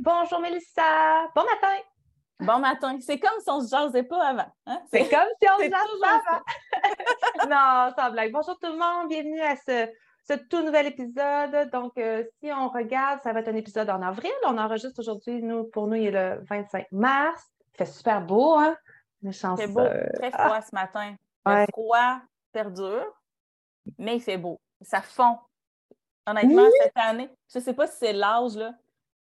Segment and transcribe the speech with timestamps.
[0.00, 1.28] bonjour Mélissa.
[1.34, 1.76] Bon matin.
[2.40, 2.98] Bon matin.
[3.00, 4.52] C'est comme si on se jasait pas avant.
[4.66, 4.80] Hein?
[4.90, 7.48] C'est comme si on se jasait pas avant.
[7.88, 8.32] non, sans blague.
[8.32, 9.08] Bonjour tout le monde.
[9.08, 11.70] Bienvenue à ce, tout nouvel épisode.
[11.70, 14.32] Donc, euh, si on regarde, ça va être un épisode en avril.
[14.46, 17.44] On enregistre aujourd'hui, nous, pour nous, il est le 25 mars.
[17.74, 18.76] Il fait super beau, hein?
[19.22, 21.14] Il fait beau, très froid ce matin.
[21.46, 22.20] Le froid
[22.52, 23.06] perdure,
[23.98, 24.60] mais il fait beau.
[24.80, 25.38] Ça fond.
[26.26, 28.72] Honnêtement, cette année, je ne sais pas si c'est l'âge, là,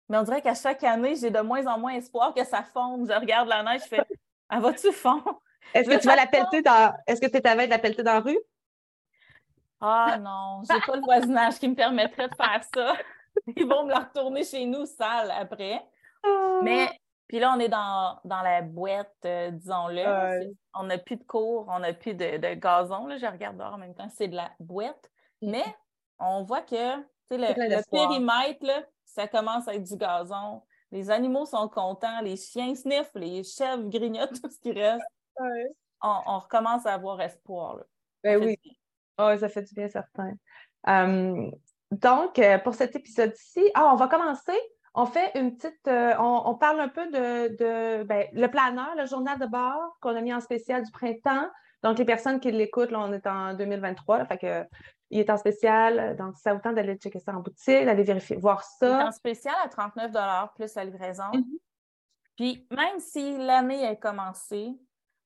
[0.10, 3.08] mais on dirait qu'à chaque année, j'ai de moins en moins espoir que ça fonde.
[3.10, 4.04] Je regarde la neige, je fais
[4.50, 5.42] Elle va-tu fondre?
[5.74, 6.94] Est-ce que tu vas la pelleter dans.
[7.06, 8.40] Est-ce que tu es avec de la pelleter dans la rue?
[9.82, 12.94] Ah non, j'ai pas le voisinage qui me permettrait de faire ça.
[13.56, 15.80] Ils vont me la retourner chez nous sale après.
[16.24, 16.60] Ah.
[16.64, 16.90] Mais
[17.28, 20.56] puis là, on est dans, la boîte, euh, disons-le.
[20.74, 23.06] On n'a plus de cours, on n'a plus de, gazon.
[23.08, 25.12] Là, je regarde dehors en même temps, c'est de la boîte.
[25.42, 25.66] Mais
[26.20, 26.96] on voit que
[27.32, 30.62] le, périmètre, là, ça commence à être du gazon.
[30.92, 35.04] Les animaux sont contents, les chiens sniffent, les chèvres grignotent tout ce qui reste.
[36.02, 37.80] On, recommence à avoir espoir.
[38.24, 38.58] Ben oui.
[39.18, 40.34] Oh, ça fait du bien certain.
[40.86, 41.52] Hum,
[41.92, 44.60] donc, euh, pour cet épisode-ci, ah, on va commencer.
[44.94, 45.88] On fait une petite.
[45.88, 50.22] Euh, on, parle un peu de, ben, le planeur, le journal de bord qu'on a
[50.22, 51.48] mis en spécial du printemps.
[51.84, 54.64] Donc, les personnes qui l'écoutent, on est en 2023, fait que
[55.10, 58.36] il est en spécial, donc ça vous tente d'aller checker ça en boutique, d'aller vérifier,
[58.36, 58.88] voir ça.
[58.88, 60.12] Il est en spécial à 39
[60.56, 61.32] plus la livraison.
[61.32, 61.60] Mm-hmm.
[62.36, 64.78] Puis même si l'année a commencé, il ne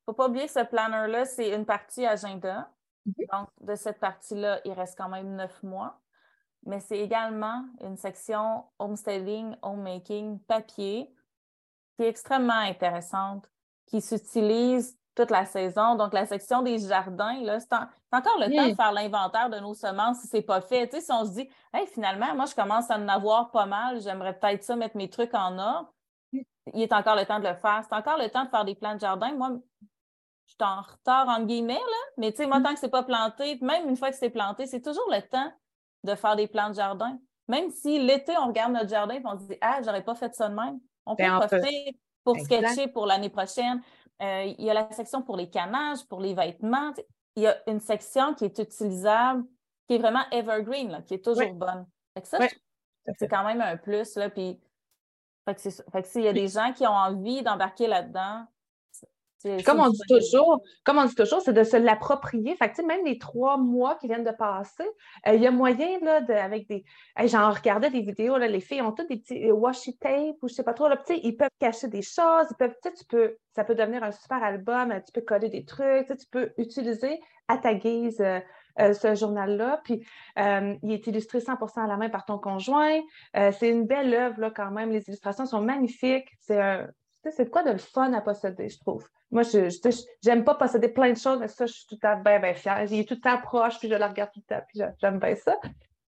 [0.05, 2.71] faut pas oublier que ce planner-là, c'est une partie agenda.
[3.07, 3.39] Mm-hmm.
[3.39, 5.99] Donc, de cette partie-là, il reste quand même neuf mois.
[6.63, 11.11] Mais c'est également une section homesteading, homemaking, papier,
[11.95, 13.49] qui est extrêmement intéressante,
[13.87, 15.95] qui s'utilise toute la saison.
[15.95, 17.73] Donc, la section des jardins, c'est,
[18.11, 20.87] encore le temps de faire l'inventaire de nos semences si ce n'est pas fait.
[20.87, 23.65] Tu sais, si on se dit, hey, finalement, moi, je commence à en avoir pas
[23.65, 25.93] mal, j'aimerais peut-être ça mettre mes trucs en ordre,
[26.73, 27.83] il est encore le temps de le faire.
[27.87, 29.33] C'est encore le temps de faire des plants de jardin.
[29.33, 29.51] Moi,
[30.45, 32.63] je suis en retard, entre guillemets, là, mais tu sais, moi, mm.
[32.63, 35.21] tant que ce n'est pas planté, même une fois que c'est planté, c'est toujours le
[35.21, 35.51] temps
[36.03, 37.17] de faire des plants de jardin.
[37.47, 40.33] Même si l'été, on regarde notre jardin et on se dit, ah, j'aurais pas fait
[40.33, 40.79] ça de même.
[41.05, 43.81] On peut ben, profiter pour sketcher pour l'année prochaine.
[44.21, 46.93] Euh, il y a la section pour les canages, pour les vêtements.
[47.35, 49.43] Il y a une section qui est utilisable,
[49.87, 51.87] qui est vraiment evergreen, qui est toujours bonne.
[52.23, 52.39] ça,
[53.17, 54.15] c'est quand même un plus.
[54.15, 54.59] Là, puis,
[55.45, 58.45] fait que s'il y a des gens qui ont envie d'embarquer là-dedans,
[59.65, 62.55] comme on dit toujours, comme on dit toujours, c'est de se l'approprier.
[62.55, 64.85] Fait que, même les trois mois qui viennent de passer,
[65.27, 66.83] euh, il y a moyen là, de, avec des.
[67.25, 70.47] J'en regardais des vidéos, là, les filles ont toutes des petits euh, washi tape ou
[70.47, 70.87] je sais pas trop.
[70.87, 74.43] Là, ils peuvent cacher des choses, ils peuvent, tu peux, ça peut devenir un super
[74.43, 78.21] album, tu peux coller des trucs, tu peux utiliser à ta guise.
[78.21, 79.81] Euh, ce journal-là.
[79.83, 80.01] Puis,
[80.37, 83.01] il est illustré 100% à la main par ton conjoint.
[83.33, 84.91] c'est une belle œuvre, là, quand même.
[84.91, 86.29] Les illustrations sont magnifiques.
[86.39, 86.87] C'est un,
[87.29, 89.05] c'est quoi de le fun à posséder, je trouve.
[89.31, 89.69] Moi, je
[90.21, 92.53] j'aime pas posséder plein de choses, mais ça, je suis tout à fait bien, bien
[92.53, 92.83] fière.
[92.83, 95.19] Il est tout le temps proche, puis je le regarde tout le temps, puis j'aime
[95.19, 95.57] bien ça.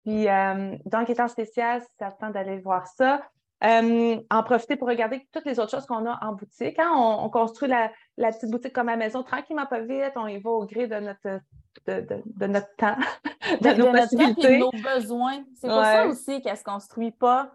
[0.06, 3.22] Puis, euh, donc, étant spécial, c'est le temps d'aller voir ça.
[3.64, 6.78] Euh, en profiter pour regarder toutes les autres choses qu'on a en boutique.
[6.78, 6.92] Hein.
[6.94, 10.14] On, construit la, petite boutique comme à la maison tranquillement, pas vite.
[10.16, 11.42] On y va au gré de notre,
[11.88, 12.96] de, notre temps,
[13.62, 14.58] de, nos possibilités.
[14.58, 15.44] de nos besoins.
[15.56, 17.52] C'est pour ça aussi qu'elle ne se construit pas.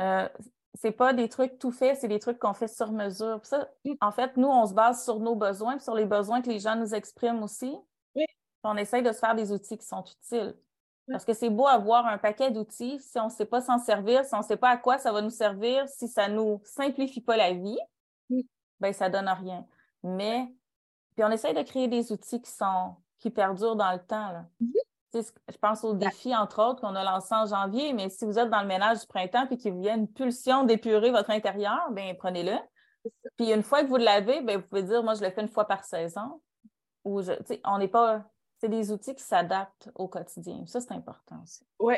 [0.00, 0.28] Euh,
[0.74, 3.40] c'est pas des trucs tout faits, c'est des trucs qu'on fait sur mesure.
[3.44, 3.68] ça,
[4.00, 6.76] en fait, nous, on se base sur nos besoins, sur les besoins que les gens
[6.76, 7.76] nous expriment aussi.
[8.64, 10.56] On essaye de se faire des outils qui sont utiles.
[11.08, 14.24] Parce que c'est beau avoir un paquet d'outils, si on ne sait pas s'en servir,
[14.24, 16.60] si on ne sait pas à quoi ça va nous servir, si ça ne nous
[16.64, 17.78] simplifie pas la vie,
[18.80, 19.66] ben ça donne rien.
[20.04, 20.48] Mais,
[21.14, 24.32] puis on essaye de créer des outils qui sont qui perdurent dans le temps.
[24.32, 24.46] Là.
[25.14, 28.48] Je pense au défi, entre autres, qu'on a lancé en janvier, mais si vous êtes
[28.48, 32.14] dans le ménage du printemps et qu'il y a une pulsion d'épurer votre intérieur, bien,
[32.14, 32.56] prenez-le.
[33.36, 35.48] Puis une fois que vous l'avez, bien, vous pouvez dire, moi, je le fais une
[35.48, 36.40] fois par saison.
[37.04, 37.20] Ou
[37.64, 38.24] on n'est pas.
[38.58, 40.64] C'est des outils qui s'adaptent au quotidien.
[40.66, 41.66] Ça, c'est important aussi.
[41.80, 41.96] Oui,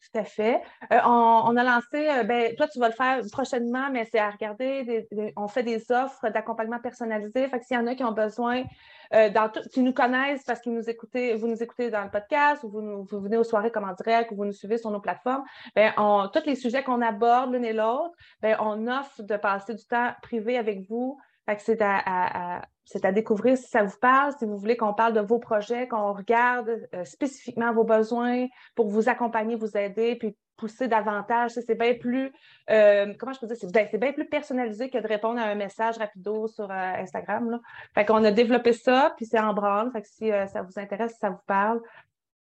[0.00, 0.62] tout à fait.
[0.92, 4.30] Euh, on, a lancé, euh, ben, toi, tu vas le faire prochainement, mais c'est à
[4.30, 5.06] regarder.
[5.36, 7.48] on fait des offres d'accompagnement personnalisé.
[7.48, 8.64] Fait que s'il y en a qui ont besoin,
[9.14, 12.62] euh, dans qui nous connaissent parce que nous écoutez, vous nous écoutez dans le podcast
[12.64, 15.44] ou vous, venez aux soirées comme en direct ou vous nous suivez sur nos plateformes,
[15.74, 19.74] ben, on, tous les sujets qu'on aborde l'une et l'autre, ben, on offre de passer
[19.74, 21.18] du temps privé avec vous.
[21.46, 24.94] Fait que c'est à c'est à découvrir si ça vous parle, si vous voulez qu'on
[24.94, 30.14] parle de vos projets, qu'on regarde euh, spécifiquement vos besoins pour vous accompagner, vous aider,
[30.14, 31.52] puis pousser davantage.
[31.52, 32.32] C'est bien plus,
[32.70, 35.98] euh, comment je peux dire, c'est bien, plus personnalisé que de répondre à un message
[35.98, 37.50] rapido sur euh, Instagram.
[37.50, 37.60] Là.
[37.94, 39.90] Fait qu'on a développé ça, puis c'est en branle.
[39.92, 41.80] Fait que si ça vous intéresse, si ça vous parle,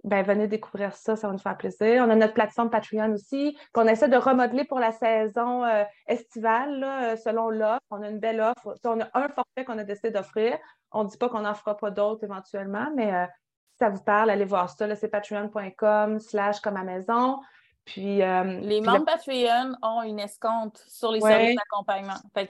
[0.05, 2.03] ben, venez découvrir ça, ça va nous faire plaisir.
[2.05, 6.83] On a notre plateforme Patreon aussi, qu'on essaie de remodeler pour la saison euh, estivale,
[6.83, 7.81] euh, selon l'offre.
[7.89, 8.75] On a une belle offre.
[8.85, 10.59] On a un forfait qu'on a décidé d'offrir.
[10.91, 13.25] On ne dit pas qu'on n'en fera pas d'autres éventuellement, mais euh,
[13.71, 14.95] si ça vous parle, allez voir ça.
[14.95, 17.39] C'est patreon.com slash comme à maison.
[17.85, 22.15] Puis, les membres Patreon ont une escompte sur les services d'accompagnement.
[22.33, 22.49] Fait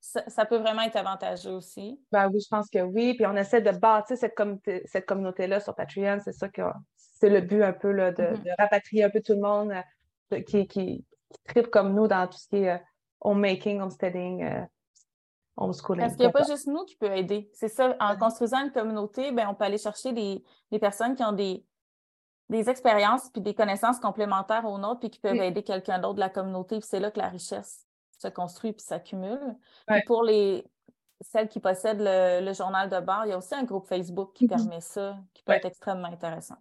[0.00, 1.98] ça, peut vraiment être avantageux aussi.
[2.12, 3.14] Ben oui, je pense que oui.
[3.14, 4.34] Puis on essaie de bâtir cette,
[4.84, 6.18] cette communauté-là sur Patreon.
[6.22, 6.62] C'est ça que
[6.96, 8.54] c'est le but un peu là, de, mm-hmm.
[8.58, 9.72] rapatrier un peu tout le monde
[10.32, 11.04] euh, qui, qui,
[11.44, 12.78] tripe comme nous dans tout ce qui est euh,
[13.20, 14.62] homemaking, homesteading, euh,
[15.56, 16.02] homeschooling.
[16.02, 17.50] Parce qu'il n'y a pas juste nous qui peut aider.
[17.54, 20.44] C'est ça, en construisant une communauté, ben, on peut aller chercher des,
[20.78, 21.64] personnes qui ont des,
[22.50, 26.20] des expériences puis des connaissances complémentaires aux nôtres puis qui peuvent aider quelqu'un d'autre de
[26.20, 26.78] la communauté.
[26.78, 27.86] Puis c'est là que la richesse
[28.18, 29.56] se construit puis s'accumule.
[30.06, 30.64] Pour les
[31.20, 34.46] celles qui possèdent le, journal de bord, il y a aussi un groupe Facebook qui
[34.46, 34.48] mm-hmm.
[34.48, 36.56] permet ça, qui peut être extrêmement intéressant.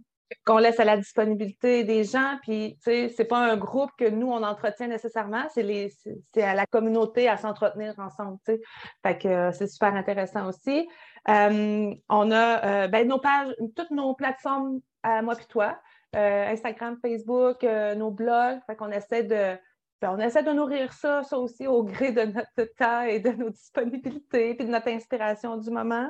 [0.45, 4.09] Qu'on laisse à la disponibilité des gens, puis tu sais, c'est pas un groupe que
[4.09, 8.62] nous on entretient nécessairement, c'est à la communauté à s'entretenir ensemble, tu sais.
[9.06, 10.88] Fait que euh, c'est super intéressant aussi.
[11.30, 15.80] Euh, on a euh, ben, nos pages, toutes nos plateformes à moi puis toi,
[16.13, 18.59] Instagram, Facebook, nos blogs.
[18.68, 19.57] Fait qu'on essaie de
[20.01, 23.30] ben, on essaie de nourrir ça, ça aussi, au gré de notre temps et de
[23.30, 26.09] nos disponibilités, et de notre inspiration du moment.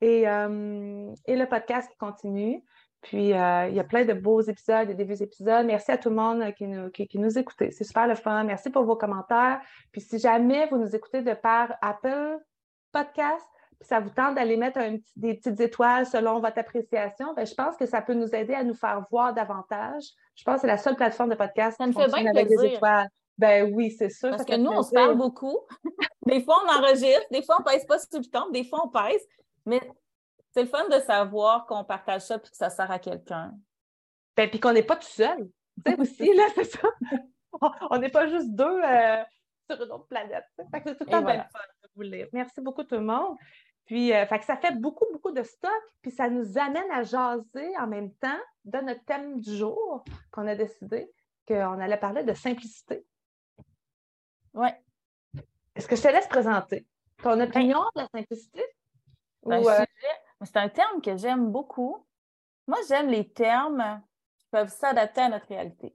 [0.00, 2.62] Et, le podcast continue.
[3.02, 5.66] Puis, euh, il y a plein de beaux épisodes et des vieux épisodes.
[5.66, 7.72] Merci à tout le monde qui nous, qui, nous écoutez.
[7.72, 8.44] C'est super le fun.
[8.44, 9.60] Merci pour vos commentaires.
[9.90, 12.38] Puis, si jamais vous nous écoutez de par Apple
[12.92, 13.46] Podcast,
[13.80, 14.78] puis ça vous tente d'aller mettre
[15.16, 18.62] des petites étoiles selon votre appréciation, ben, je pense que ça peut nous aider à
[18.62, 20.04] nous faire voir davantage.
[20.36, 23.08] Je pense que c'est la seule plateforme de podcast qui fonctionne avec des étoiles.
[23.36, 24.30] Ben oui, c'est ça.
[24.30, 25.58] Parce que nous, on se parle beaucoup.
[26.26, 28.82] des fois, on enregistre, des fois, on ne pèse pas sur le temps, des fois,
[28.84, 29.26] on pèse.
[29.66, 29.80] Mais
[30.52, 33.54] c'est le fun de savoir qu'on partage ça et que ça sert à quelqu'un.
[34.36, 35.50] Ben, puis qu'on n'est pas tout seul.
[35.84, 36.88] Tu sais, aussi, là, c'est ça.
[37.90, 39.22] On n'est pas juste deux euh,
[39.70, 40.44] sur une autre planète.
[40.70, 42.28] Fait que c'est tout le temps fun de vous lire.
[42.32, 43.36] Merci beaucoup, tout le monde.
[43.86, 47.02] Puis, euh, fait que ça fait beaucoup, beaucoup de stock, puis ça nous amène à
[47.02, 51.10] jaser en même temps de notre thème du jour qu'on a décidé
[51.46, 53.04] qu'on allait parler de simplicité.
[54.54, 54.68] Oui.
[55.74, 56.86] Est-ce que je te laisse présenter
[57.22, 58.62] ton ben, opinion de la simplicité?
[59.44, 59.84] Ben, euh,
[60.44, 62.06] c'est un terme que j'aime beaucoup.
[62.66, 64.02] Moi, j'aime les termes
[64.38, 65.94] qui peuvent s'adapter à notre réalité.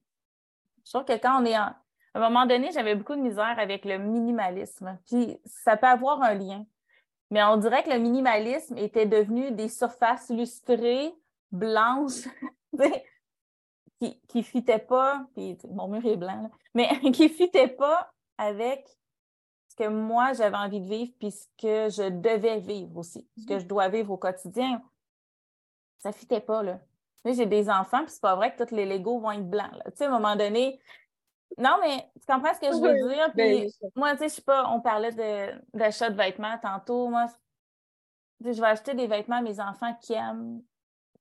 [0.86, 1.74] Je trouve que quand on est en.
[2.14, 4.98] À un moment donné, j'avais beaucoup de misère avec le minimalisme.
[5.06, 6.66] Puis ça peut avoir un lien.
[7.30, 11.14] Mais on dirait que le minimalisme était devenu des surfaces lustrées,
[11.52, 12.28] blanches,
[14.00, 18.88] qui ne fitaient pas, puis mon mur est blanc, mais qui ne fitaient pas avec
[19.78, 23.54] que moi j'avais envie de vivre puis ce que je devais vivre aussi, ce que
[23.54, 23.60] mm-hmm.
[23.60, 24.82] je dois vivre au quotidien.
[26.00, 26.80] Ça ne fitait pas, là.
[27.26, 29.72] Moi, j'ai des enfants, puis c'est pas vrai que tous les Legos vont être blancs.
[29.88, 30.80] Tu sais, à un moment donné,
[31.58, 33.34] non, mais tu comprends ce que je veux dire?
[33.36, 35.12] Ben puis moi, tu sais, je sais pas, on parlait
[35.74, 37.10] d'achat de, vêtements tantôt.
[37.10, 37.26] Moi,
[38.42, 40.62] je vais acheter des vêtements à mes enfants qui aiment.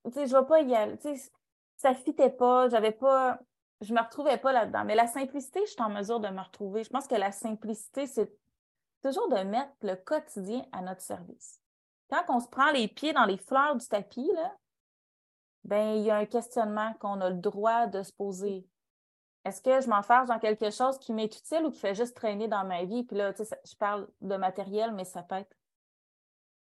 [0.05, 0.99] Tu sais, je vais pas y aller.
[0.99, 1.31] Tu sais,
[1.77, 3.41] ça fitait pas, j'avais pas
[3.81, 4.85] je ne me retrouvais pas là-dedans.
[4.85, 6.85] Mais la simplicité, je suis en mesure de me retrouver.
[6.85, 8.31] Je pense que la simplicité, c'est
[9.07, 11.61] toujours de mettre le quotidien à notre service.
[12.11, 14.57] Quand on se prend les pieds dans les fleurs du tapis, là,
[15.65, 18.67] ben, il y a un questionnement qu'on a le droit de se poser.
[19.45, 22.49] Est-ce que je m'enfarge dans quelque chose qui m'est utile ou qui fait juste traîner
[22.49, 23.05] dans ma vie?
[23.05, 25.57] Puis là, tu sais, je parle de matériel, mais ça peut être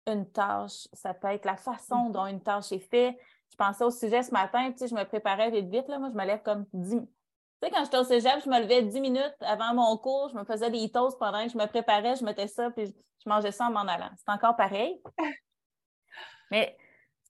[0.07, 2.13] une tâche, ça peut être la façon mm-hmm.
[2.13, 3.17] dont une tâche est faite,
[3.51, 5.89] je pensais au sujet ce matin, tu sais, je me préparais vite, vite.
[5.89, 7.16] Là, moi, je me lève comme 10 minutes.
[7.61, 10.37] Tu sais, quand j'étais au cégep, je me levais 10 minutes avant mon cours, je
[10.37, 13.53] me faisais des toasts pendant que je me préparais, je mettais ça, puis je mangeais
[13.53, 14.11] ça en m'en allant.
[14.17, 15.01] C'est encore pareil.
[16.51, 16.77] Mais,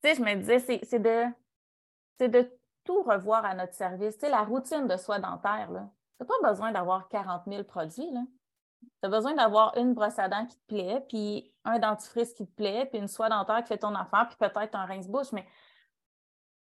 [0.02, 1.26] tu sais, je me disais, c'est de,
[2.20, 4.14] de tout revoir à notre service.
[4.14, 5.88] Tu sais, la routine de soie dentaire, là.
[6.18, 8.22] Tu n'as pas besoin d'avoir 40 000 produits, là.
[8.82, 12.46] Tu as besoin d'avoir une brosse à dents qui te plaît, puis un dentifrice qui
[12.46, 15.32] te plaît, puis une soie dentaire qui fait ton affaire, puis peut-être un rince-bouche.
[15.32, 15.46] Mais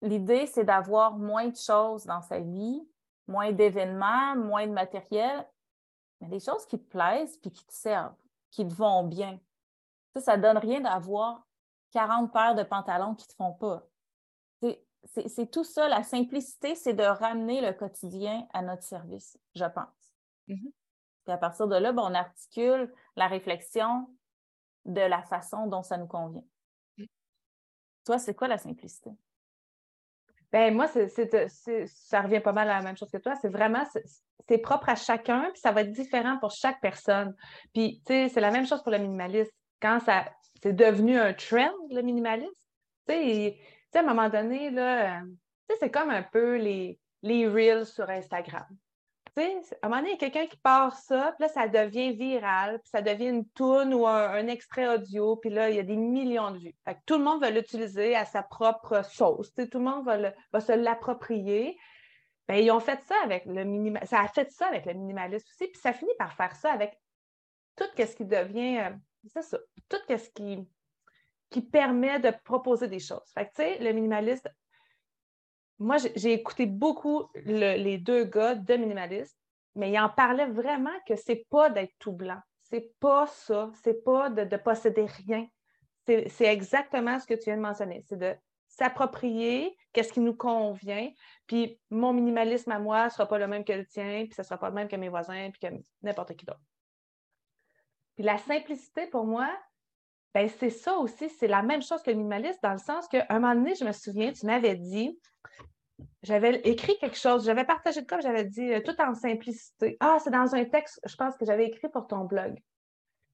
[0.01, 2.87] l'idée, c'est d'avoir moins de choses dans sa vie,
[3.29, 5.47] moins d'événements, moins de matériel,
[6.19, 8.15] mais des choses qui te plaisent puis qui te servent,
[8.51, 9.39] qui te vont bien.
[10.17, 11.47] Ça, ne donne rien d'avoir
[11.91, 13.87] 40 paires de pantalons qui ne te font pas.
[15.05, 15.87] C'est tout ça.
[15.87, 20.13] La simplicité, c'est de ramener le quotidien à notre service, je pense.
[20.47, 24.13] Puis à partir de là, ben, on articule la réflexion
[24.85, 26.43] de la façon dont ça nous convient.
[26.97, 27.05] Mm.
[28.03, 29.11] Toi, c'est quoi la simplicité?
[30.51, 31.07] Ben moi, c'est,
[31.87, 33.35] ça revient pas mal à la même chose que toi.
[33.35, 33.83] C'est vraiment,
[34.47, 37.35] c'est, propre à chacun, puis ça va être différent pour chaque personne.
[37.73, 39.51] Puis, tu sais, c'est la même chose pour le minimalisme.
[39.79, 40.25] Quand ça,
[40.63, 42.49] c'est devenu un trend, le minimalisme,
[43.07, 43.57] tu sais,
[43.93, 45.21] à un moment donné, là,
[45.69, 48.65] sais, c'est comme un peu les, les Reels sur Instagram.
[49.43, 52.13] À un moment donné, il y a quelqu'un qui part ça, puis là, ça devient
[52.13, 55.83] viral, puis ça devient une toune ou un, extrait audio, puis là, il y a
[55.83, 56.75] des millions de vues.
[56.85, 59.53] Fait que tout le monde va l'utiliser à sa propre sauce.
[59.53, 61.77] Tout le monde va, se l'approprier.
[62.47, 63.93] Bien, ils ont fait ça avec le.
[64.05, 66.99] Ça a fait ça avec le minimalisme aussi, puis ça finit par faire ça avec
[67.75, 68.79] tout ce qui devient.
[68.79, 68.89] Euh,
[69.27, 70.67] c'est ça, tout ce qui,
[71.49, 73.29] qui permet de proposer des choses.
[73.33, 74.49] Fait que, tu sais, le minimaliste,
[75.79, 79.37] moi, j'ai écouté beaucoup les deux gars de minimalistes,
[79.75, 82.39] mais ils en parlaient vraiment que c'est pas d'être tout blanc.
[82.61, 83.71] C'est pas ça.
[83.81, 85.47] C'est pas de, posséder rien.
[86.05, 88.03] C'est exactement ce que tu viens de mentionner.
[88.07, 88.35] C'est de
[88.67, 91.09] s'approprier qu'est-ce qui nous convient.
[91.47, 94.41] Puis mon minimalisme à moi ne sera pas le même que le tien, puis ce
[94.41, 96.61] ne sera pas le même que mes voisins, puis que n'importe qui d'autre.
[98.15, 99.49] Puis la simplicité, pour moi,
[100.33, 103.25] ben c'est ça aussi, c'est la même chose que le minimaliste, dans le sens qu'à
[103.29, 105.19] un moment donné, je me souviens, tu m'avais dit,
[106.23, 109.97] j'avais écrit quelque chose, j'avais partagé de quoi, j'avais dit euh, tout en simplicité.
[109.99, 112.59] Ah, c'est dans un texte, je pense que j'avais écrit pour ton blog.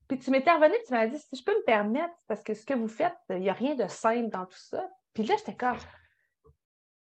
[0.07, 2.65] Puis tu m'étais revenu, tu m'as dit, si je peux me permettre, parce que ce
[2.65, 4.87] que vous faites, il n'y a rien de simple dans tout ça.
[5.13, 5.77] Puis là, j'étais comme,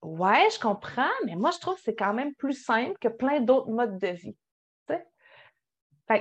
[0.02, 3.40] ouais, je comprends, mais moi, je trouve que c'est quand même plus simple que plein
[3.40, 4.36] d'autres modes de vie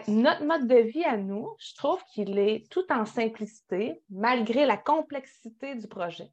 [0.08, 4.78] notre mode de vie à nous, je trouve qu'il est tout en simplicité, malgré la
[4.78, 6.30] complexité du projet.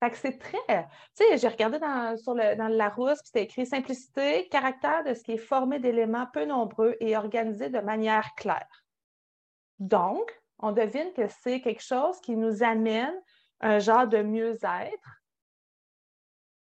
[0.00, 0.84] Fait que c'est très.
[1.16, 5.04] Tu sais, j'ai regardé dans, sur le, dans le Larousse, puis c'était écrit simplicité, caractère
[5.04, 8.84] de ce qui est formé d'éléments peu nombreux et organisé de manière claire.
[9.78, 13.14] Donc, on devine que c'est quelque chose qui nous amène
[13.60, 15.22] un genre de mieux-être,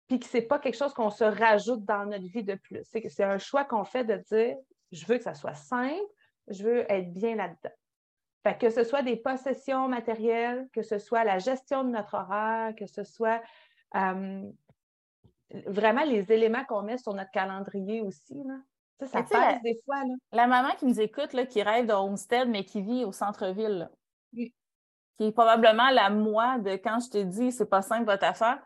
[0.08, 2.82] puis que ce n'est pas quelque chose qu'on se rajoute dans notre vie de plus.
[2.84, 4.56] C'est, c'est un choix qu'on fait de dire
[4.92, 6.00] je veux que ça soit simple,
[6.48, 7.76] je veux être bien là-dedans.
[8.54, 12.86] Que ce soit des possessions matérielles, que ce soit la gestion de notre horaire, que
[12.86, 13.42] ce soit
[13.96, 14.44] euh,
[15.66, 18.36] vraiment les éléments qu'on met sur notre calendrier aussi.
[19.00, 20.04] Ça, ça passe des fois.
[20.32, 23.90] La maman qui nous écoute, là, qui rêve de Homestead, mais qui vit au centre-ville,
[24.34, 24.54] qui
[25.20, 28.62] est probablement la moi de quand je te dis c'est pas simple votre affaire,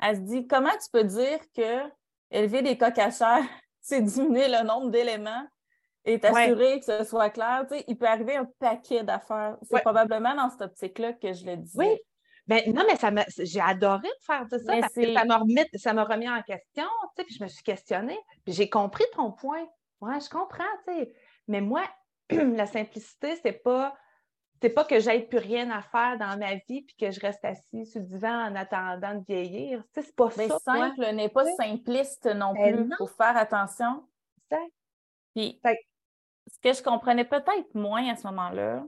[0.00, 1.88] elle se dit comment tu peux dire que
[2.30, 3.42] élever des coques à chair,
[3.80, 5.46] c'est diminuer le nombre d'éléments
[6.04, 7.66] et t'assurer que ce soit clair.
[7.68, 9.56] Tu sais, il peut arriver un paquet d'affaires.
[9.62, 11.76] C'est probablement dans cette optique-là que je le dis.
[11.76, 11.98] Oui.
[12.46, 13.10] Ben, non, mais ça
[13.44, 15.62] j'ai adoré de faire de ça parce que ça m'a remis,
[16.24, 19.64] remis en question, tu sais, puis je me suis questionnée, puis j'ai compris ton point.
[20.00, 21.14] Oui, je comprends, tu sais.
[21.46, 21.82] Mais moi,
[22.30, 23.94] la simplicité, c'est pas
[24.62, 27.44] c'est pas que j'aille plus rien à faire dans ma vie puis que je reste
[27.44, 29.82] assis sur le divan en attendant de vieillir.
[29.94, 32.84] Tu sais, c'est pas mais simple n'est pas simpliste non ben plus.
[32.84, 34.04] Il faut faire attention.
[35.34, 35.60] Puis,
[36.52, 38.84] ce que je comprenais peut-être moins à ce moment-là,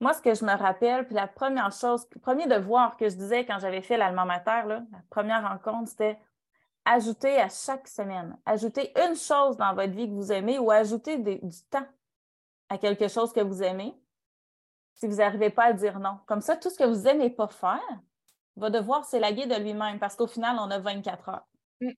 [0.00, 3.14] moi, ce que je me rappelle, puis la première chose, le premier devoir que je
[3.14, 6.18] disais quand j'avais fait l'allemand mater, la première rencontre, c'était
[6.84, 11.18] ajouter à chaque semaine, ajouter une chose dans votre vie que vous aimez ou ajouter
[11.18, 11.86] du temps
[12.68, 13.94] à quelque chose que vous aimez
[14.94, 16.18] si vous n'arrivez pas à dire non.
[16.26, 18.00] Comme ça, tout ce que vous n'aimez pas faire
[18.56, 21.46] va devoir s'élaguer de lui-même parce qu'au final, on a 24 heures.
[21.80, 21.90] Mmh.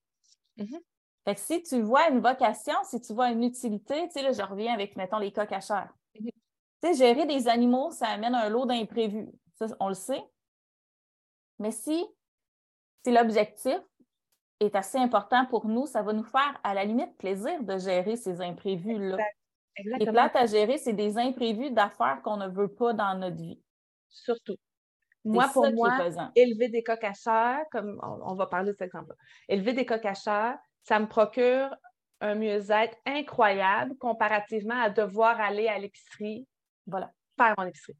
[0.58, 0.76] Mmh
[1.24, 4.32] fait que si tu vois une vocation, si tu vois une utilité, tu sais, là,
[4.32, 5.88] je reviens avec, mettons, les coques à chair.
[6.20, 6.30] Mhm.
[6.82, 9.28] Tu sais, gérer des animaux, ça amène un lot d'imprévus.
[9.58, 10.22] Ça, on le sait.
[11.58, 12.04] Mais si,
[13.04, 13.78] si l'objectif
[14.60, 18.16] est assez important pour nous, ça va nous faire, à la limite, plaisir de gérer
[18.16, 19.16] ces imprévus-là.
[19.98, 23.60] Les plates à gérer, c'est des imprévus d'affaires qu'on ne veut pas dans notre vie.
[24.08, 24.56] Surtout.
[25.24, 25.96] Moi, pour moi,
[26.36, 29.16] élever des coques à chair, comme on, va parler de cet exemple-là,
[29.48, 31.74] élever des coques à chair, ça me procure
[32.20, 36.46] un mieux-être incroyable comparativement à devoir aller à l'épicerie,
[36.86, 37.98] voilà, faire mon épicerie.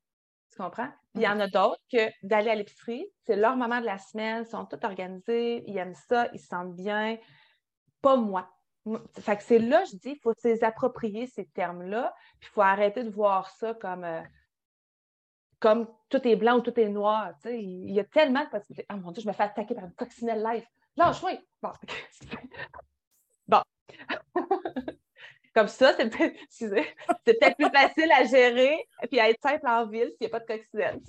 [0.52, 0.88] Tu comprends?
[1.12, 3.98] Puis il y en a d'autres que d'aller à l'épicerie, c'est leur moment de la
[3.98, 7.18] semaine, ils sont tous organisés, ils aiment ça, ils se sentent bien.
[8.00, 8.50] Pas moi.
[9.18, 13.02] Fait que c'est là, je dis, il faut s'approprier ces termes-là, puis il faut arrêter
[13.02, 14.20] de voir ça comme, euh,
[15.58, 17.32] comme tout est blanc ou tout est noir.
[17.46, 18.86] Il y a tellement de possibilités.
[18.92, 20.66] Oh mon Dieu, je me fais attaquer par une coccinelle live.
[20.96, 21.32] Lâche-moi!
[21.62, 21.72] Bon.
[23.48, 23.62] bon.
[25.54, 30.22] Comme ça, c'est peut-être plus facile à gérer puis à être simple en ville s'il
[30.22, 31.00] n'y a pas de coccinelle.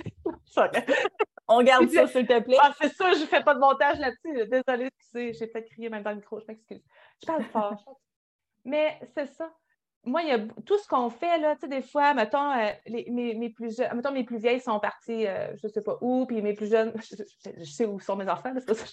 [1.48, 2.58] On garde ça, s'il te plaît.
[2.60, 4.48] Ah, c'est ça, je ne fais pas de montage là-dessus.
[4.48, 6.82] Désolée, j'ai peut-être crié même dans le micro, je m'excuse.
[7.22, 8.00] Je parle fort.
[8.64, 9.52] Mais c'est ça.
[10.04, 12.70] Moi, il y a tout ce qu'on fait, là, tu sais, des fois, mettons, euh,
[12.86, 15.98] les, mes, plus jeunes, mettons, mes plus vieilles sont parties, euh, je ne sais pas
[16.02, 18.86] où, puis mes plus jeunes, je, sais où sont mes enfants, c'est pas ça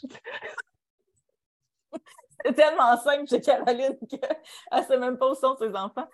[2.45, 4.21] C'est tellement simple chez Caroline qu'elle
[4.73, 6.09] ne sait même pas où sont ses enfants.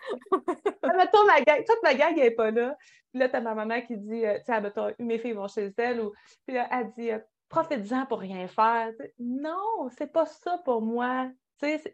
[0.82, 2.76] Ah, mettons, ma gang, toute ma gang n'est pas là.
[3.10, 5.72] Puis là, tu as ma maman qui dit, euh, sais, mettons, mes filles vont chez
[5.78, 6.00] elle.
[6.00, 6.12] Ou...
[6.46, 7.18] Puis là, elle dit, euh,
[7.48, 8.90] profite-en pour rien faire.
[9.18, 11.28] Non, c'est pas ça pour moi.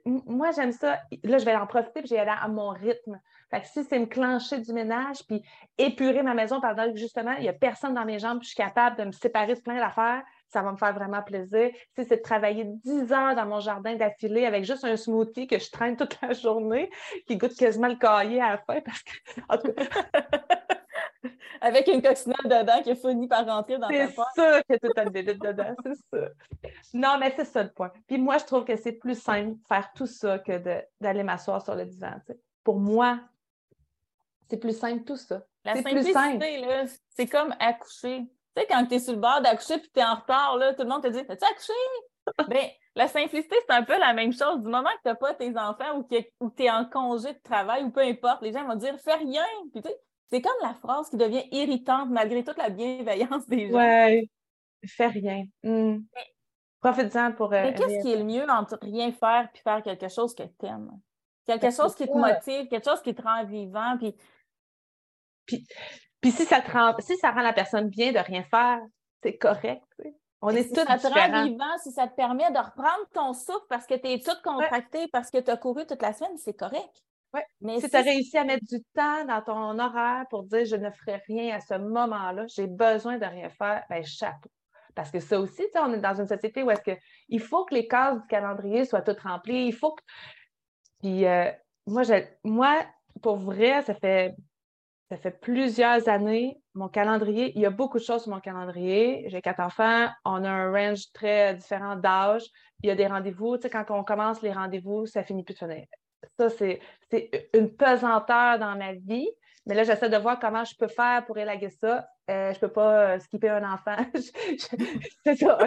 [0.05, 0.99] moi, j'aime ça.
[1.23, 3.21] Là, je vais en profiter puis j'ai aller à mon rythme.
[3.51, 5.43] Fait que si c'est me clencher du ménage puis
[5.79, 8.55] épurer ma maison pendant que justement, il n'y a personne dans mes jambes puis je
[8.55, 10.23] suis capable de me séparer de plein d'affaires,
[10.55, 11.73] ça va me faire vraiment plaisir.
[11.97, 15.59] Si c'est de travailler 10 heures dans mon jardin d'affilée avec juste un smoothie que
[15.59, 16.91] je traîne toute la journée,
[17.27, 19.13] qui goûte quasiment le cahier à la fin parce que.
[21.61, 24.27] avec une coccinelle dedans qui a fini par rentrer dans ta poche.
[24.37, 26.29] C'est ça que tu as une dedans, c'est ça.
[26.93, 27.91] Non, mais c'est ça le point.
[28.07, 30.63] Puis moi, je trouve que c'est plus simple de faire tout ça que
[31.01, 32.21] d'aller m'asseoir sur le divan.
[32.63, 33.19] Pour moi,
[34.49, 35.43] c'est plus simple tout ça.
[35.65, 36.69] La simplicité,
[37.09, 38.29] c'est comme accoucher.
[38.57, 40.75] Tu sais, quand tu es sur le bord d'accoucher puis tu es en retard, là,
[40.75, 41.73] tout le monde te dit As-tu accouché?
[42.49, 44.61] Bien, la simplicité, c'est un peu la même chose.
[44.63, 46.17] Du moment que tu n'as pas tes enfants ou que
[46.57, 49.45] tu es en congé de travail ou peu importe, les gens vont dire Fais rien.
[49.73, 49.97] Puis tu sais,
[50.31, 53.77] c'est comme la phrase qui devient irritante malgré toute la bienveillance des gens.
[53.77, 54.29] Ouais,
[54.87, 55.45] fais rien.
[55.63, 55.99] Hmm.
[56.81, 57.53] Profite-en pour.
[57.53, 60.43] Euh, mais qu'est-ce qui est le mieux entre rien faire puis faire quelque chose que
[60.43, 60.91] tu aimes?
[61.47, 63.97] Quelque chose qui te motive, quelque chose qui te rend vivant.
[63.99, 64.15] Puis
[65.47, 65.67] puis,
[66.25, 68.81] puis si, ça rend, si ça rend la personne bien de rien faire,
[69.23, 69.85] c'est correct.
[70.41, 73.67] On est si ça te rend vivant, si ça te permet de reprendre ton souffle
[73.69, 76.55] parce que tu es toute contractée, parce que tu as couru toute la semaine, c'est
[76.55, 77.03] correct.
[77.35, 77.45] Ouais.
[77.61, 80.77] Mais si, tu as réussi à mettre du temps dans ton horaire pour dire je
[80.77, 84.49] ne ferai rien à ce moment-là, j'ai besoin de rien faire, ben chapeau.
[84.95, 87.75] Parce que ça aussi, on est dans une société où est-ce que il faut que
[87.75, 89.67] les cases du calendrier soient toutes remplies.
[89.67, 90.03] Il faut que.
[91.01, 91.53] Puis euh,
[91.87, 92.15] moi, je,
[92.45, 92.83] moi,
[93.21, 94.35] pour vrai, ça fait
[95.11, 96.61] ça fait plusieurs années.
[96.75, 99.27] Mon calendrier, il y a beaucoup de choses sur mon calendrier.
[99.29, 100.09] J'ai quatre enfants.
[100.25, 102.45] On a un range très différent d'âge.
[102.83, 103.57] Il y a des rendez-vous.
[103.57, 105.85] Tu sais, quand on commence les rendez-vous, ça finit plus de finir.
[106.39, 106.81] Ça, c'est
[107.53, 109.29] une pesanteur dans ma vie.
[109.67, 112.07] Mais là, j'essaie de voir comment je peux faire pour élaguer ça.
[112.31, 113.97] Euh, je ne peux pas euh, skipper un enfant.
[115.25, 115.59] c'est ça.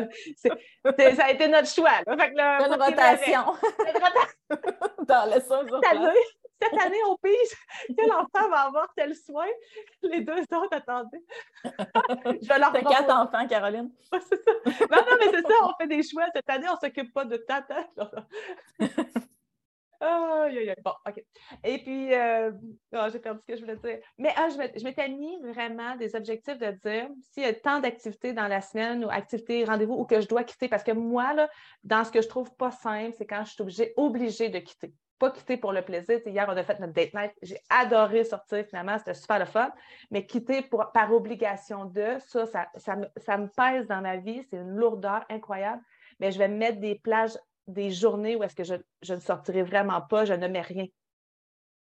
[1.15, 2.01] ça a été notre choix.
[2.07, 3.55] une rotation.
[3.79, 5.05] Une rotation.
[5.07, 5.65] dans le sens
[6.61, 7.33] cette année, on pige
[7.97, 9.47] quel enfant va avoir tel soin.
[10.01, 11.23] Les deux autres, attendez.
[11.63, 13.91] je vais leur T'as quatre enfants, Caroline.
[14.11, 14.51] c'est ça.
[14.65, 16.25] Non, non, mais c'est ça, on fait des choix.
[16.33, 17.87] Cette année, on ne s'occupe pas de tata.
[19.99, 20.45] Oh,
[20.85, 21.23] bon, OK.
[21.63, 22.51] Et puis, euh,
[22.93, 23.99] oh, j'ai perdu ce que je voulais dire.
[24.19, 28.31] Mais ah, je m'étais mis vraiment des objectifs de dire s'il y a tant d'activités
[28.31, 30.67] dans la semaine ou activités, rendez-vous, ou que je dois quitter.
[30.67, 31.49] Parce que moi, là,
[31.83, 34.93] dans ce que je trouve pas simple, c'est quand je suis obligée, obligée de quitter
[35.19, 36.19] pas quitter pour le plaisir.
[36.25, 37.31] hier, on a fait notre date night.
[37.41, 39.71] J'ai adoré sortir finalement, c'était super le fun.
[40.11, 44.43] Mais quitter pour, par obligation de, ça ça, me, pèse dans ma vie.
[44.49, 45.81] C'est une lourdeur incroyable.
[46.19, 50.01] Mais je vais mettre des plages, des journées où est-ce que je, ne sortirai vraiment
[50.01, 50.85] pas, je ne mets rien.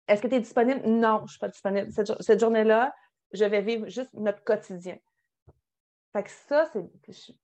[0.07, 0.83] Est-ce que tu es disponible?
[0.87, 1.93] Non, je ne suis pas disponible.
[1.93, 2.95] Cette, cette journée-là,
[3.33, 4.97] je vais vivre juste notre quotidien.
[6.13, 7.35] Fait que ça, c'est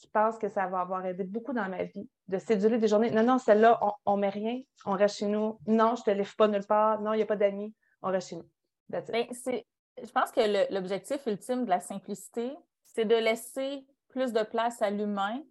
[0.00, 3.10] je pense que ça va avoir aidé beaucoup dans ma vie de céduler des journées.
[3.10, 5.58] Non, non, celle-là, on ne met rien, on reste chez nous.
[5.66, 7.00] Non, je ne te lève pas nulle part.
[7.00, 8.48] Non, il n'y a pas d'amis, on reste chez nous.
[8.88, 14.80] Ben, je pense que l'objectif ultime de la simplicité, c'est de laisser plus de place
[14.82, 15.42] à l'humain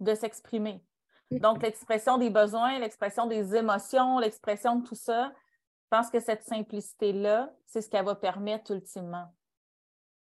[0.00, 0.84] de s'exprimer.
[1.30, 1.38] Mm.
[1.38, 5.32] Donc, l'expression des besoins, l'expression des émotions, l'expression de tout ça,
[5.82, 9.26] je pense que cette simplicité-là, c'est ce qu'elle va permettre ultimement.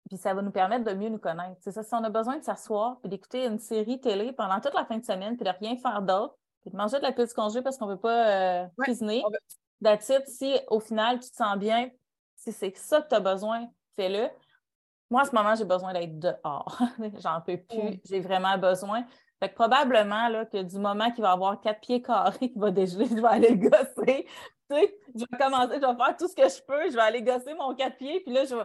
[0.09, 1.57] Puis ça va nous permettre de mieux nous connaître.
[1.61, 4.75] C'est ça, si on a besoin de s'asseoir puis d'écouter une série télé pendant toute
[4.75, 7.27] la fin de semaine puis de rien faire d'autre, puis de manger de la pile
[7.35, 9.23] congé parce qu'on ne veut pas euh, cuisiner,
[10.27, 11.90] si au final tu te sens bien,
[12.37, 13.66] si c'est ça que tu as besoin,
[13.97, 14.29] fais-le.
[15.11, 16.79] Moi, en ce moment, j'ai besoin d'être dehors.
[17.23, 18.01] J'en peux plus.
[18.05, 19.05] J'ai vraiment besoin.
[19.40, 22.71] Fait que probablement là, que du moment qu'il va avoir quatre pieds carrés qui va
[22.71, 24.27] dégeler, je vais aller le gosser.
[24.71, 27.03] Tu sais, je vais commencer, je vais faire tout ce que je peux, je vais
[27.03, 28.64] aller gosser mon quatre pieds, puis là, je vais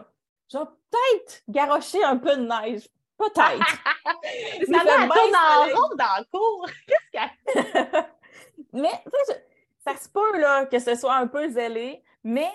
[0.52, 2.88] je vais peut-être garrocher un peu de neige.
[3.16, 3.64] Peut-être.
[4.72, 6.68] ça va tourne en rond dans le cours.
[7.12, 8.02] Qu'est-ce qu'il
[8.80, 9.04] Mais,
[9.84, 12.50] ça se peut là, que ce soit un peu zélé, mais,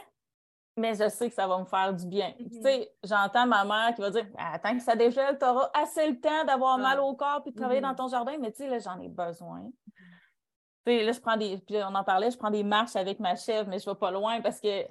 [0.76, 2.34] mais je sais que ça va me faire du bien.
[2.38, 2.62] Tu mm-hmm.
[2.62, 6.20] sais, j'entends ma mère qui va dire Attends que ça dégèle, tu auras assez le
[6.20, 7.96] temps d'avoir mal au corps puis de travailler dans mm-hmm.
[7.96, 9.62] ton jardin, mais tu sais, là, j'en ai besoin.
[10.86, 11.58] Tu sais, là, je prends des.
[11.60, 14.00] Puis on en parlait, je prends des marches avec ma chèvre, mais je ne vais
[14.00, 14.86] pas loin parce que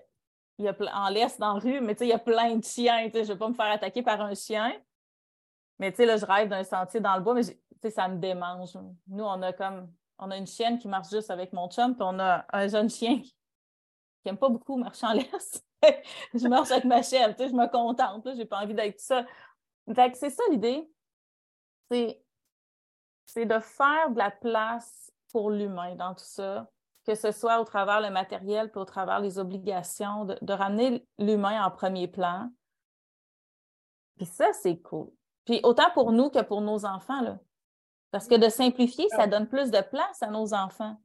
[0.58, 3.08] il y a en laisse dans la rue, mais il y a plein de chiens.
[3.12, 4.72] Je ne vais pas me faire attaquer par un chien.
[5.78, 8.74] Mais là, je rêve d'un sentier dans le bois, mais ça me démange.
[9.08, 12.06] Nous, on a comme on a une chienne qui marche juste avec mon chum, puis
[12.06, 13.36] on a un jeune chien qui
[14.24, 15.62] n'aime pas beaucoup marcher en laisse.
[16.34, 19.26] je marche avec ma chèvre, je me contente, je n'ai pas envie d'être ça.
[20.14, 20.90] c'est ça l'idée.
[21.90, 26.66] C'est de faire de la place pour l'humain dans tout ça
[27.06, 31.64] que ce soit au travers le matériel puis au travers les obligations, de, ramener l'humain
[31.64, 32.50] en premier plan.
[34.16, 35.10] Puis ça, c'est cool.
[35.44, 37.38] Puis autant pour nous que pour nos enfants, là.
[38.10, 40.96] Parce que de simplifier, ça donne plus de place à nos enfants.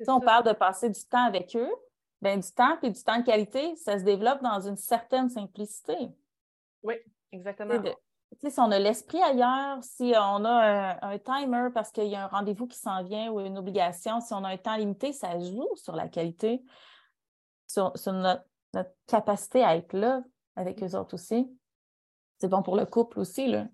[0.00, 1.72] Si on parle de passer du temps avec eux,
[2.20, 5.96] bien, du temps et du temps de qualité, ça se développe dans une certaine simplicité.
[6.82, 6.94] Oui,
[7.32, 7.82] exactement.
[8.40, 12.28] Si on a l'esprit ailleurs, si on a un, timer parce qu'il y a un
[12.28, 15.68] rendez-vous qui s'en vient ou une obligation, si on a un temps limité, ça joue
[15.76, 16.62] sur la qualité,
[17.66, 18.44] sur, notre,
[19.06, 20.22] capacité à être là
[20.56, 21.48] avec eux autres aussi.
[22.38, 23.46] C'est bon pour le couple aussi.
[23.46, 23.64] Là.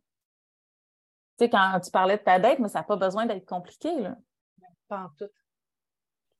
[1.38, 3.98] Tu sais, quand tu parlais de ta dette, mais ça n'a pas besoin d'être compliqué.
[4.00, 4.16] Là.
[4.88, 5.30] Pas en tout.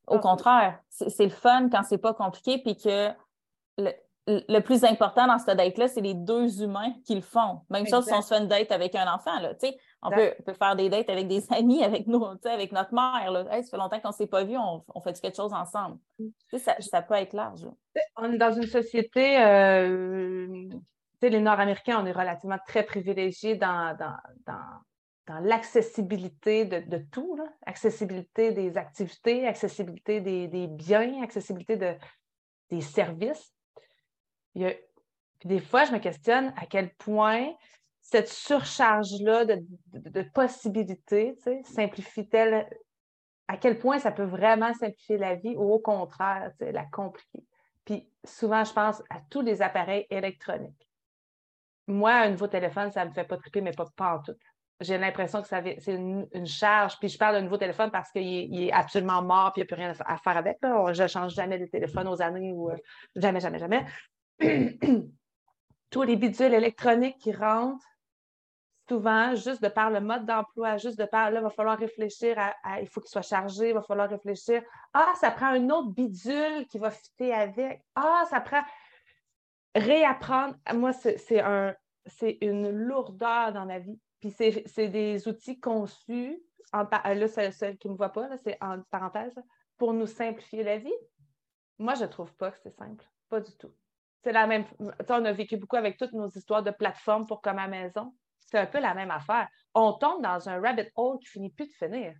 [0.06, 3.10] Au contraire, c'est le fun quand c'est pas compliqué, puis que
[3.78, 3.92] le,
[4.64, 7.60] plus important dans cette date-là, c'est les deux humains qui le font.
[7.70, 9.38] Même chose si on se fait une date avec un enfant.
[9.40, 9.52] Là,
[10.02, 13.30] on peut, peut, faire des dates avec des amis, avec, nous, avec notre mère.
[13.30, 13.44] Là.
[13.44, 15.98] ça fait longtemps qu'on ne s'est pas vu, on, fait quelque chose ensemble?
[16.18, 16.58] Mm.
[16.58, 17.66] Ça, ça, peut être large.
[18.16, 20.68] On est dans une société, euh,
[21.22, 24.16] les Nord-Américains, on est relativement très privilégiés dans, dans
[25.30, 31.94] dans l'accessibilité de, tout, accessibilité des activités, accessibilité des, biens, accessibilité de,
[32.70, 33.52] des services.
[34.54, 37.50] Puis des fois, je me questionne à quel point
[38.00, 42.68] cette surcharge-là de, possibilités simplifie-t-elle,
[43.48, 47.44] à quel point ça peut vraiment simplifier la vie ou au contraire, la compliquer?
[47.84, 50.88] Puis souvent, je pense à tous les appareils électroniques.
[51.86, 54.36] Moi, un nouveau téléphone, ça ne me fait pas triper, mais pas, pas en tout
[54.80, 56.98] j'ai l'impression que c'est une, charge.
[56.98, 59.74] Puis je parle d'un nouveau téléphone parce qu'il est, absolument mort puis il n'y a
[59.74, 60.58] plus rien à faire avec.
[60.62, 62.76] Je ne change jamais de téléphone aux années ou euh,
[63.14, 63.84] jamais, jamais, jamais.
[65.90, 67.84] Tous les bidules électroniques qui rentrent,
[68.88, 72.36] souvent, juste de par le mode d'emploi, juste de par là, il va falloir réfléchir
[72.38, 74.62] à, il faut qu'il soit chargé, il va falloir réfléchir.
[74.92, 77.82] Ah, ça prend un autre bidule qui va fitter avec.
[77.94, 78.62] Ah, ça prend
[79.74, 80.56] réapprendre.
[80.74, 81.74] Moi, c'est un,
[82.40, 86.40] une lourdeur dans ma vie puis c'est des outils conçus,
[86.72, 89.34] en, là, seul qui ne me voit pas, c'est en parenthèse,
[89.78, 90.92] pour nous simplifier la vie.
[91.78, 93.04] Moi, je ne trouve pas que c'est simple.
[93.30, 93.72] Pas du tout.
[94.22, 94.64] C'est la même.
[94.78, 98.14] On a vécu beaucoup avec toutes nos histoires de plateformes pour comme à maison.
[98.38, 99.48] C'est un peu la même affaire.
[99.74, 102.14] On tombe dans un rabbit hole qui finit plus de finir.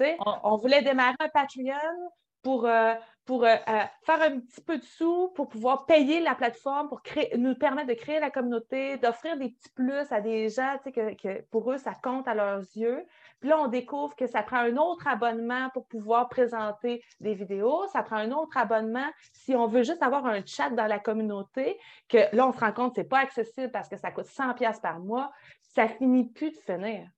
[0.00, 2.10] On, on voulait démarrer un Patreon,
[2.42, 6.34] pour, euh, pour euh, euh, faire un petit peu de sous, pour pouvoir payer la
[6.34, 10.48] plateforme, pour créer, nous permettre de créer la communauté, d'offrir des petits plus à des
[10.48, 13.04] gens, que, que pour eux, ça compte à leurs yeux.
[13.42, 17.88] Puis là, on découvre que ça prend un autre abonnement pour pouvoir présenter des vidéos.
[17.88, 21.76] Ça prend un autre abonnement si on veut juste avoir un chat dans la communauté,
[22.08, 24.26] que là, on se rend compte que ce n'est pas accessible parce que ça coûte
[24.26, 25.32] 100$ par mois.
[25.60, 27.08] Ça finit plus de finir.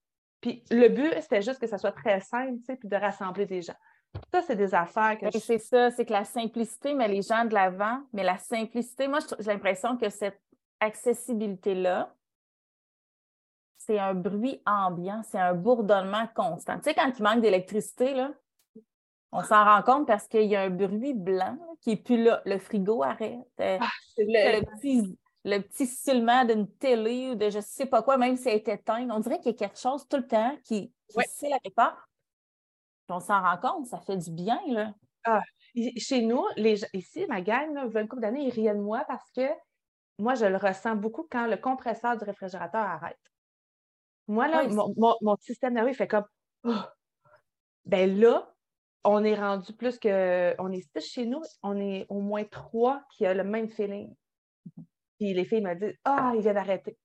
[0.41, 3.77] Puis le but, c'était juste que ça soit très simple, puis de rassembler des gens.
[4.33, 5.31] Ça, c'est des affaires que.
[5.39, 9.19] C'est ça, c'est que la simplicité met les gens de l'avant, mais la simplicité, moi,
[9.41, 10.41] j'ai l'impression que cette
[10.81, 12.15] accessibilité-là,
[13.87, 16.77] c'est un bruit ambiant, c'est un bourdonnement constant.
[16.77, 18.31] Tu sais, quand il manque d'électricité, là,
[19.33, 22.40] on s'en rend compte parce qu'il y a un bruit blanc qui n'est plus là.
[22.44, 23.38] Le frigo arrête.
[23.61, 28.16] Euh, ah, le, petit, le petit d'une télé ou de je ne sais pas quoi,
[28.16, 29.11] même si elle est éteinte.
[29.12, 31.59] On dirait qu'il y a quelque chose tout le temps qui, qui ouais.
[31.75, 32.09] part
[33.09, 34.59] on s'en rend compte, ça fait du bien.
[34.68, 34.94] Là.
[35.25, 35.42] Ah,
[35.97, 39.31] chez nous, les, ici, ma gang, là, une couple d'années, ils riaient de moi parce
[39.33, 39.47] que
[40.18, 43.18] moi, je le ressens beaucoup quand le compresseur du réfrigérateur arrête.
[44.29, 46.25] Moi, là, mon, système nerveux fait comme
[46.65, 46.73] oh!
[47.85, 48.51] Ben là,
[49.05, 50.55] on est rendu plus que.
[50.59, 54.15] On est six chez nous, on est au moins trois qui ont le même feeling.
[55.19, 56.97] Puis les filles me disent Ah, il vient d'arrêter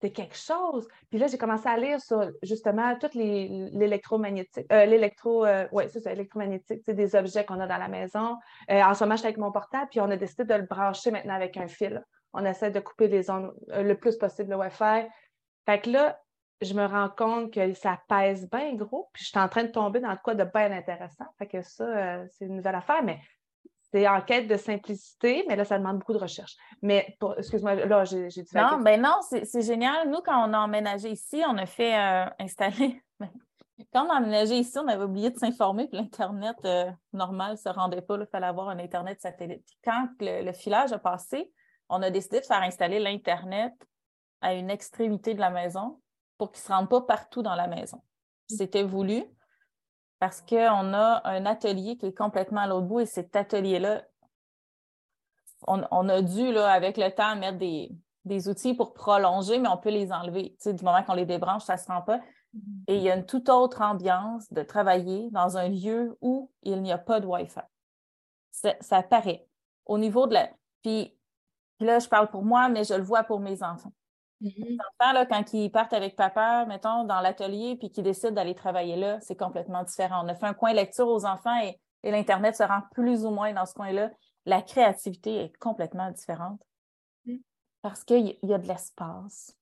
[0.00, 0.86] c'est quelque chose.
[1.10, 6.00] Puis là, j'ai commencé à lire sur justement tout l'électromagnétique, euh, l'électro, euh, ouais, c'est
[6.00, 8.36] ça, électromagnétique, c'est des objets qu'on a dans la maison.
[8.70, 10.66] Euh, en ce moment, je suis avec mon portable, puis on a décidé de le
[10.66, 12.04] brancher maintenant avec un fil.
[12.32, 15.08] On essaie de couper les ondes le plus possible, le Wi-Fi.
[15.66, 16.20] Fait que là,
[16.60, 19.68] je me rends compte que ça pèse bien gros, puis je suis en train de
[19.70, 21.26] tomber dans quoi de bien intéressant.
[21.38, 23.20] Fait que ça, c'est une nouvelle affaire, mais
[23.90, 26.56] c'est en quête de simplicité, mais là, ça demande beaucoup de recherche.
[26.82, 30.10] Mais, excuse-moi, là, j'ai dit Non, ben non, c'est génial.
[30.10, 33.02] Nous, quand on a emménagé ici, on a fait euh, installer.
[33.92, 37.56] quand on a emménagé ici, on avait oublié de s'informer, que l'Internet euh, normal ne
[37.56, 38.16] se rendait pas.
[38.18, 39.66] Il fallait avoir un Internet satellite.
[39.82, 41.50] quand le, filage a passé,
[41.88, 43.72] on a décidé de faire installer l'Internet
[44.42, 45.98] à une extrémité de la maison
[46.38, 48.00] pour qu'il ne se rende pas partout dans la maison.
[48.48, 49.24] C'était voulu
[50.18, 54.02] parce qu'on a un atelier qui est complètement à l'autre bout et cet atelier-là,
[55.66, 59.90] on, a dû, là, avec le temps, mettre des, outils pour prolonger, mais on peut
[59.90, 60.56] les enlever.
[60.62, 62.20] Tu du moment qu'on les débranche, ça ne se rend pas.
[62.86, 66.82] Et il y a une toute autre ambiance de travailler dans un lieu où il
[66.82, 67.60] n'y a pas de Wi-Fi.
[68.50, 69.46] Ça, ça paraît.
[69.84, 70.50] Au niveau de la.
[70.82, 71.16] Puis
[71.80, 73.92] là, je parle pour moi, mais je le vois pour mes enfants.
[74.40, 74.78] Les mm-hmm.
[75.00, 78.96] enfants, là, quand ils partent avec papa, mettons, dans l'atelier, puis qu'ils décident d'aller travailler
[78.96, 80.24] là, c'est complètement différent.
[80.24, 83.52] On a fait un coin lecture aux enfants et, l'Internet se rend plus ou moins
[83.52, 84.10] dans ce coin-là.
[84.46, 86.60] La créativité est complètement différente
[87.26, 87.38] mm.
[87.82, 89.56] parce qu'il y, a de l'espace.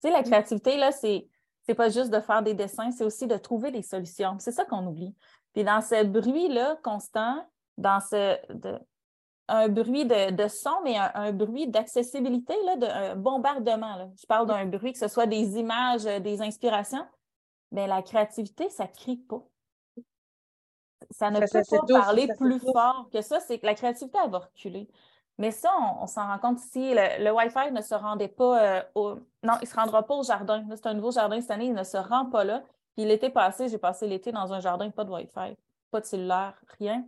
[0.00, 0.24] Tu sais, la mm.
[0.24, 1.28] créativité, là, c'est
[1.66, 4.36] c'est pas juste de faire des dessins, c'est aussi de trouver des solutions.
[4.38, 5.16] C'est ça qu'on oublie.
[5.52, 7.44] Puis dans ce bruit-là constant,
[7.76, 8.38] dans ce,
[9.48, 14.12] un bruit de, son, mais un, bruit d'accessibilité, un bombardement.
[14.20, 17.06] Je parle d'un bruit, que ce soit des images, euh, des inspirations.
[17.72, 19.42] Mais la créativité, ça ne crie pas.
[21.10, 23.40] Ça ne peut pas parler plus fort que ça.
[23.40, 24.88] C'est que la créativité, elle va reculer.
[25.38, 26.94] Mais ça, on, s'en rend compte ici.
[26.94, 29.14] Le, Wi-Fi ne se rendait pas euh, au.
[29.42, 30.64] Non, il ne se rendra pas au jardin.
[30.70, 32.62] C'est un nouveau jardin cette année, il ne se rend pas là.
[32.96, 35.56] Puis l'été passé, j'ai passé l'été dans un jardin, pas de Wi-Fi,
[35.90, 37.06] pas de cellulaire, rien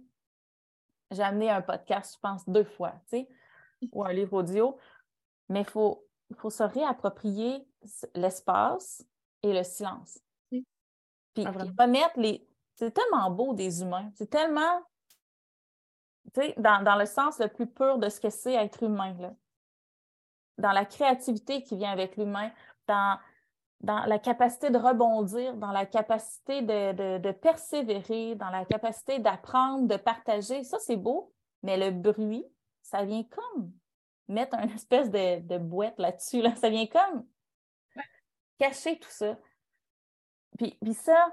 [1.10, 3.28] j'ai amené un podcast, je pense, deux fois, tu sais,
[3.92, 4.78] ou un livre audio.
[5.48, 7.66] Mais il faut, faut se réapproprier
[8.14, 9.04] l'espace
[9.42, 10.20] et le silence.
[10.50, 12.46] Puis, ah, remettre les.
[12.74, 14.10] C'est tellement beau des humains.
[14.14, 14.82] C'est tellement.
[16.34, 19.14] Tu sais, dans, dans, le sens le plus pur de ce que c'est être humain,
[19.18, 19.34] là.
[20.58, 22.50] Dans la créativité qui vient avec l'humain,
[22.86, 23.18] dans
[23.80, 29.96] dans la capacité de rebondir, dans la capacité de, persévérer, dans la capacité d'apprendre, de
[29.96, 30.64] partager.
[30.64, 32.44] Ça, c'est beau, mais le bruit,
[32.82, 33.72] ça vient comme
[34.26, 36.42] mettre une espèce de, boîte là-dessus.
[36.42, 36.54] Là.
[36.56, 37.24] Ça vient comme
[38.58, 39.38] cacher tout ça.
[40.56, 41.32] Puis, puis ça,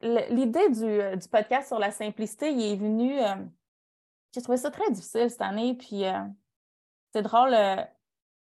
[0.00, 3.20] l'idée du, du, podcast sur la simplicité, il est venu.
[3.20, 3.34] Euh,
[4.32, 6.20] j'ai trouvé ça très difficile cette année, puis euh,
[7.12, 7.54] c'est drôle.
[7.54, 7.82] Euh,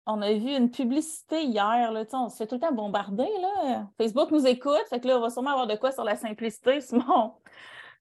[0.06, 3.28] on a vu une publicité hier, là, on se fait tout le temps bombarder.
[3.40, 3.88] Là.
[3.98, 6.80] Facebook nous écoute, fait que là, on va sûrement avoir de quoi sur la simplicité
[6.80, 6.98] sur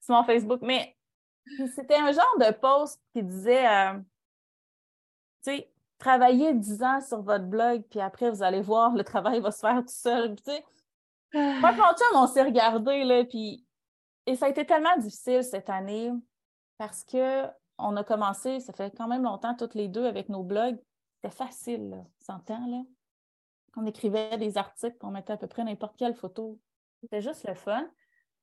[0.08, 0.60] mon, Facebook.
[0.62, 0.96] Mais
[1.74, 3.98] c'était un genre de post qui disait euh,
[5.44, 9.40] tu sais, travaillez 10 ans sur votre blog, puis après, vous allez voir, le travail
[9.40, 10.36] va se faire tout seul.
[10.36, 10.64] Tu sais.
[11.34, 13.64] Moi, mon on s'est regardé, là, puis.
[14.28, 16.12] Et ça a été tellement difficile cette année
[16.78, 17.44] parce que
[17.78, 20.78] on a commencé, ça fait quand même longtemps, toutes les deux, avec nos blogs
[21.16, 22.82] c'était facile, là, s'entend, là.
[23.76, 26.58] On écrivait des articles, on mettait à peu près n'importe quelle photo.
[27.02, 27.86] C'était juste le fun.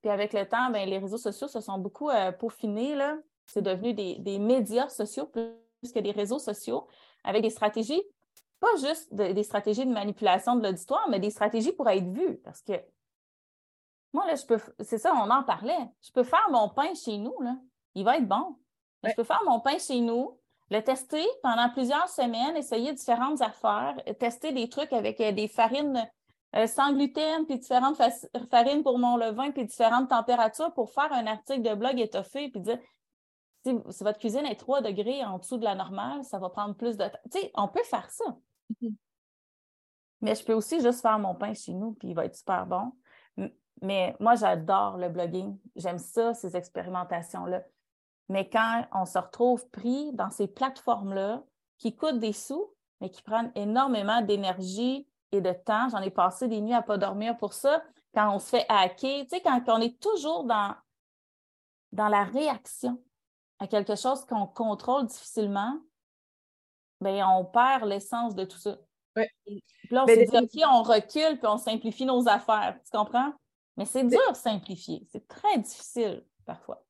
[0.01, 2.95] Puis avec le temps, ben, les réseaux sociaux se sont beaucoup euh, peaufinés.
[2.95, 3.17] Là.
[3.47, 6.87] C'est devenu des, médias sociaux plus que des réseaux sociaux,
[7.23, 8.03] avec des stratégies,
[8.59, 12.37] pas juste des stratégies de manipulation de l'auditoire, mais des stratégies pour être vues.
[12.37, 12.73] Parce que
[14.13, 14.59] moi, là, je peux.
[14.79, 15.89] C'est ça, on en parlait.
[16.01, 17.57] Je peux faire mon pain chez nous, là.
[17.95, 18.57] Il va être bon.
[19.03, 20.39] Je peux faire mon pain chez nous,
[20.73, 26.09] le tester pendant plusieurs semaines, essayer différentes affaires, tester des trucs avec euh, des farines
[26.55, 28.01] euh, sans gluten, puis différentes
[28.49, 32.59] farines pour mon levain, puis différentes températures pour faire un article de blog étoffé, puis
[32.59, 32.79] dire
[33.63, 36.97] si, votre cuisine est 3 degrés en dessous de la normale, ça va prendre plus
[36.97, 37.19] de temps.
[37.31, 38.25] Tu sais, on peut faire ça.
[38.71, 38.95] Mm-hmm.
[40.21, 42.65] Mais je peux aussi juste faire mon pain chez nous, puis il va être super
[42.65, 42.93] bon.
[43.81, 45.57] Mais moi, j'adore le blogging.
[45.75, 47.63] J'aime ça, ces expérimentations-là.
[48.29, 51.43] Mais quand on se retrouve pris dans ces plateformes-là
[51.77, 56.47] qui coûtent des sous, mais qui prennent énormément d'énergie et de temps, j'en ai passé
[56.47, 57.83] des nuits à ne pas dormir pour ça,
[58.13, 60.75] quand on se fait hacker, tu sais, quand, on est toujours dans,
[61.91, 63.01] dans la réaction
[63.59, 65.79] à quelque chose qu'on contrôle difficilement,
[67.01, 68.77] bien, on perd l'essence de tout ça.
[69.15, 72.79] Puis là, on se dit, OK, on recule puis on simplifie nos affaires.
[72.83, 73.33] Tu comprends?
[73.77, 75.05] Mais c'est dur de simplifier.
[75.11, 76.83] C'est très difficile parfois.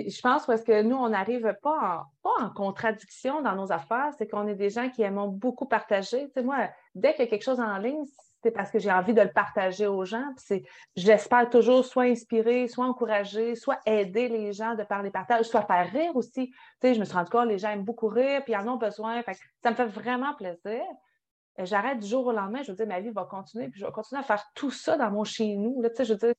[0.00, 4.10] Je pense parce que nous, on n'arrive pas en, pas en contradiction dans nos affaires,
[4.16, 6.26] c'est qu'on est des gens qui aiment beaucoup partager.
[6.26, 8.04] Tu sais, moi, dès qu'il y a quelque chose en ligne,
[8.42, 10.24] c'est parce que j'ai envie de le partager aux gens.
[10.48, 15.46] Puis j'espère toujours soit inspirer, soit encourager, soit aider les gens de par les partages,
[15.46, 16.50] soit faire rire aussi.
[16.50, 18.66] Tu sais, je me suis rendu compte, les gens aiment beaucoup rire, puis ils en
[18.66, 19.22] ont besoin.
[19.62, 20.82] ça me fait vraiment plaisir.
[21.58, 23.92] J'arrête du jour au lendemain, je veux dire, ma vie va continuer, puis je vais
[23.92, 25.82] continuer à faire tout ça dans mon chez nous.
[25.82, 26.34] Là, tu sais, je veux dire,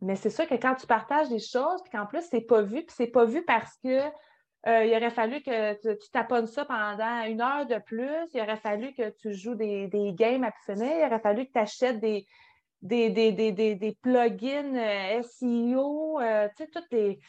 [0.00, 2.84] mais c'est sûr que quand tu partages des choses, puis qu'en plus, c'est pas vu,
[2.84, 4.00] puis c'est pas vu parce que
[4.66, 8.40] euh, il aurait fallu que tu, tu, taponnes ça pendant une heure de plus, il
[8.40, 11.58] aurait fallu que tu joues des, des games à finir, il aurait fallu que tu
[11.58, 12.26] achètes des,
[12.82, 17.20] des, des, plugins euh, SEO, euh, tu sais, toutes les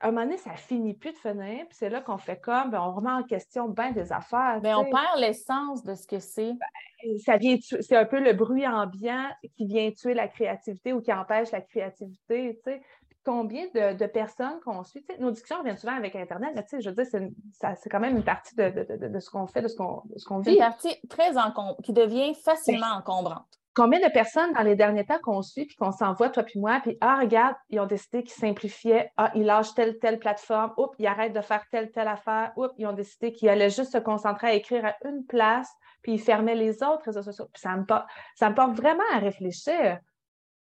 [0.00, 2.70] à un moment donné, ça finit plus de finir, puis c'est là qu'on fait comme,
[2.70, 4.60] ben, on remet en question bien des affaires.
[4.62, 6.52] Mais ben, on perd l'essence de ce que c'est.
[6.52, 11.02] Ben, ça vient c'est un peu le bruit ambiant qui vient tuer la créativité ou
[11.02, 12.82] qui empêche la créativité, tu sais.
[13.22, 16.88] Combien de, personnes qu'on suit, nos discussions viennent souvent avec Internet, mais tu sais, je
[16.88, 20.52] veux dire, c'est, quand même une partie de, ce qu'on fait, de ce qu'on, vit.
[20.52, 23.59] Une partie très encombrante, qui devient facilement encombrante.
[23.74, 26.80] Combien de personnes dans les derniers temps qu'on suit puis qu'on s'envoie, toi puis moi,
[26.82, 30.96] puis ah, regarde, ils ont décidé qu'ils simplifiaient, ah, ils lâchent telle, telle plateforme, oups,
[30.98, 33.98] ils arrêtent de faire telle, telle affaire, oups, ils ont décidé qu'ils allaient juste se
[33.98, 35.70] concentrer à écrire à une place,
[36.02, 37.46] puis ils fermaient les autres réseaux sociaux.
[37.52, 40.00] Puis ça me, porte, ça me porte vraiment à réfléchir.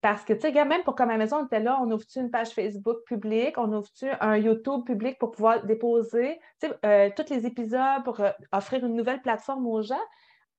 [0.00, 2.30] Parce que, tu sais, même pour comme à maison, on était là, on ouvre-tu une
[2.30, 7.28] page Facebook publique, on ouvre-tu un YouTube public pour pouvoir déposer, tu sais, euh, tous
[7.28, 9.96] les épisodes pour euh, offrir une nouvelle plateforme aux gens?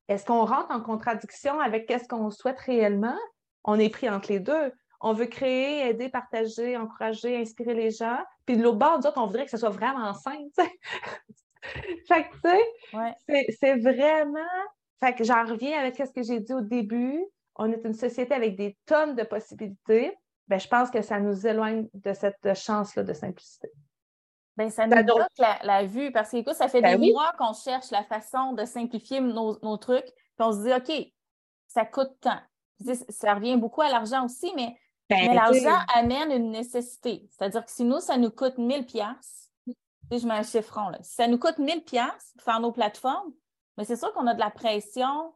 [0.07, 3.17] Est-ce qu'on rentre en contradiction avec ce qu'on souhaite réellement?
[3.63, 4.71] On est pris entre les deux.
[5.01, 8.17] On veut créer, aider, partager, encourager, inspirer les gens.
[8.45, 10.49] Puis de l'autre bord, on voudrait que ce soit vraiment simple.
[12.07, 14.39] fait que, tu sais, c'est vraiment.
[14.99, 17.23] Fait que j'en reviens avec ce que j'ai dit au début.
[17.55, 20.15] On est une société avec des tonnes de possibilités.
[20.47, 23.69] Bien, je pense que ça nous éloigne de cette chance-là de simplicité.
[24.57, 25.27] Bien, ça nous bloque
[25.63, 28.65] la, vue parce que, écoute, ça fait ben des mois qu'on cherche la façon de
[28.65, 31.13] simplifier nos, trucs, puis on se dit, OK,
[31.67, 32.39] ça coûte tant.
[33.09, 34.75] Ça revient beaucoup à l'argent aussi, mais,
[35.09, 37.29] ben, l'argent amène une nécessité.
[37.29, 39.51] C'est-à-dire que si nous, ça nous coûte 1000 pièces,
[40.11, 40.97] je mets un chiffron, là.
[41.01, 43.33] Si ça nous coûte 1000 pièces pour faire nos plateformes,
[43.77, 45.33] mais c'est sûr qu'on a de la pression ben,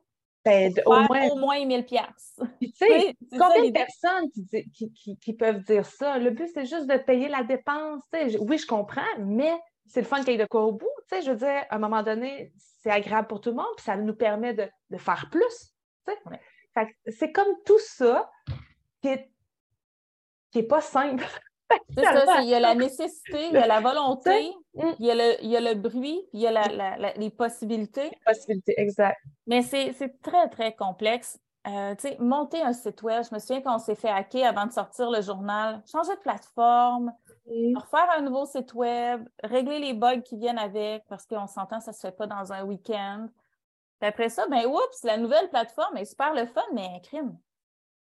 [0.85, 1.27] au, moins...
[1.29, 2.39] au moins 1000 pièces.
[2.61, 4.29] Tu sais, combien de personnes
[5.21, 6.17] qui, peuvent dire ça?
[6.17, 8.03] Le but, c'est juste de payer la dépense.
[8.39, 9.53] Oui, je comprends, mais
[9.85, 10.87] c'est le fun qu'il y ait de quoi au bout.
[11.11, 13.97] Je veux dire, à un moment donné, c'est agréable pour tout le monde, puis ça
[13.97, 15.73] nous permet de, faire plus.
[17.07, 18.29] C'est comme tout ça
[19.01, 19.31] qui n'est
[20.55, 21.25] est pas simple.
[21.97, 25.15] C'est ça, il y a la nécessité, il y a la volonté, il y a
[25.15, 28.09] le, il y a le bruit, puis il y a la, les possibilités.
[28.09, 29.17] Les possibilités, exact.
[29.47, 31.39] Mais c'est très, très complexe.
[31.67, 35.11] Euh, monter un site web, je me souviens qu'on s'est fait hacker avant de sortir
[35.11, 37.13] le journal, changer de plateforme,
[37.75, 41.91] refaire un nouveau site web, régler les bugs qui viennent avec, parce qu'on s'entend, ça
[41.91, 43.27] ne se fait pas dans un week-end.
[43.99, 47.37] Puis après ça, ben oups, la nouvelle plateforme est super le fun, mais un crime.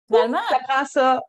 [0.07, 1.21] Finalement, ça prend ça.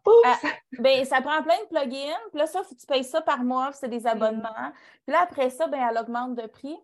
[0.79, 2.19] ben, ça prend plein de plugins.
[2.31, 4.73] Puis là, ça, faut que tu payes ça par mois, c'est des abonnements.
[5.07, 6.77] Puis là, après ça, ben, elle augmente de prix.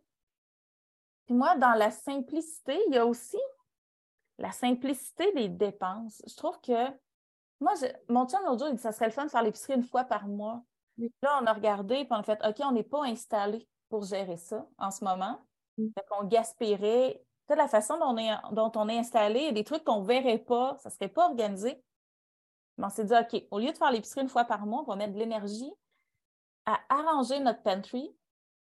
[1.26, 3.38] Puis moi, dans la simplicité, il y a aussi
[4.38, 6.22] la simplicité des dépenses.
[6.26, 6.90] Je trouve que
[7.60, 7.74] moi,
[8.08, 9.84] mon chum l'autre jour, il dit que ça serait le fun de faire l'épicerie une
[9.84, 10.62] fois par mois.
[10.98, 14.36] Là, on a regardé, puis on a fait OK, on n'est pas installé pour gérer
[14.36, 15.40] ça en ce moment.
[15.78, 20.00] Donc, on gaspillerait la façon dont on est, dont on est installé, des trucs qu'on
[20.00, 21.82] ne verrait pas, ça ne serait pas organisé.
[22.78, 24.84] Mais on s'est dit, OK, au lieu de faire l'épicerie une fois par mois, on
[24.84, 25.72] va mettre de l'énergie
[26.66, 28.14] à arranger notre pantry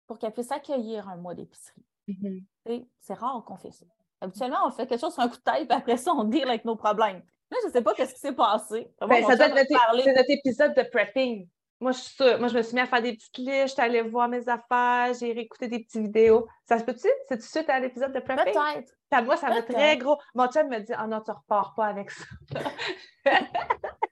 [0.07, 1.85] pour qu'elle puisse accueillir un mois d'épicerie.
[2.07, 2.85] Mm-hmm.
[2.99, 3.85] C'est rare qu'on fait ça.
[4.21, 6.47] Habituellement, on fait quelque chose sur un coup de tête, puis après ça, on deal
[6.47, 7.21] avec nos problèmes.
[7.51, 8.91] Là, je ne sais pas ce qui s'est passé.
[9.01, 11.47] Ben, ça doit être notre, épisode de prepping.
[11.79, 12.39] Moi, je suis sûre.
[12.39, 15.13] Moi, je me suis mis à faire des petites listes, j'étais allée voir mes affaires,
[15.19, 16.47] j'ai réécouté des petites vidéos.
[16.63, 17.09] Ça se peut-tu?
[17.27, 18.53] C'est-tu suite à l'épisode de prepping?
[18.53, 19.25] Peut-être.
[19.25, 20.17] moi, ça va très gros.
[20.33, 22.25] Mon chum me dit, ah oh non, tu repars pas avec ça.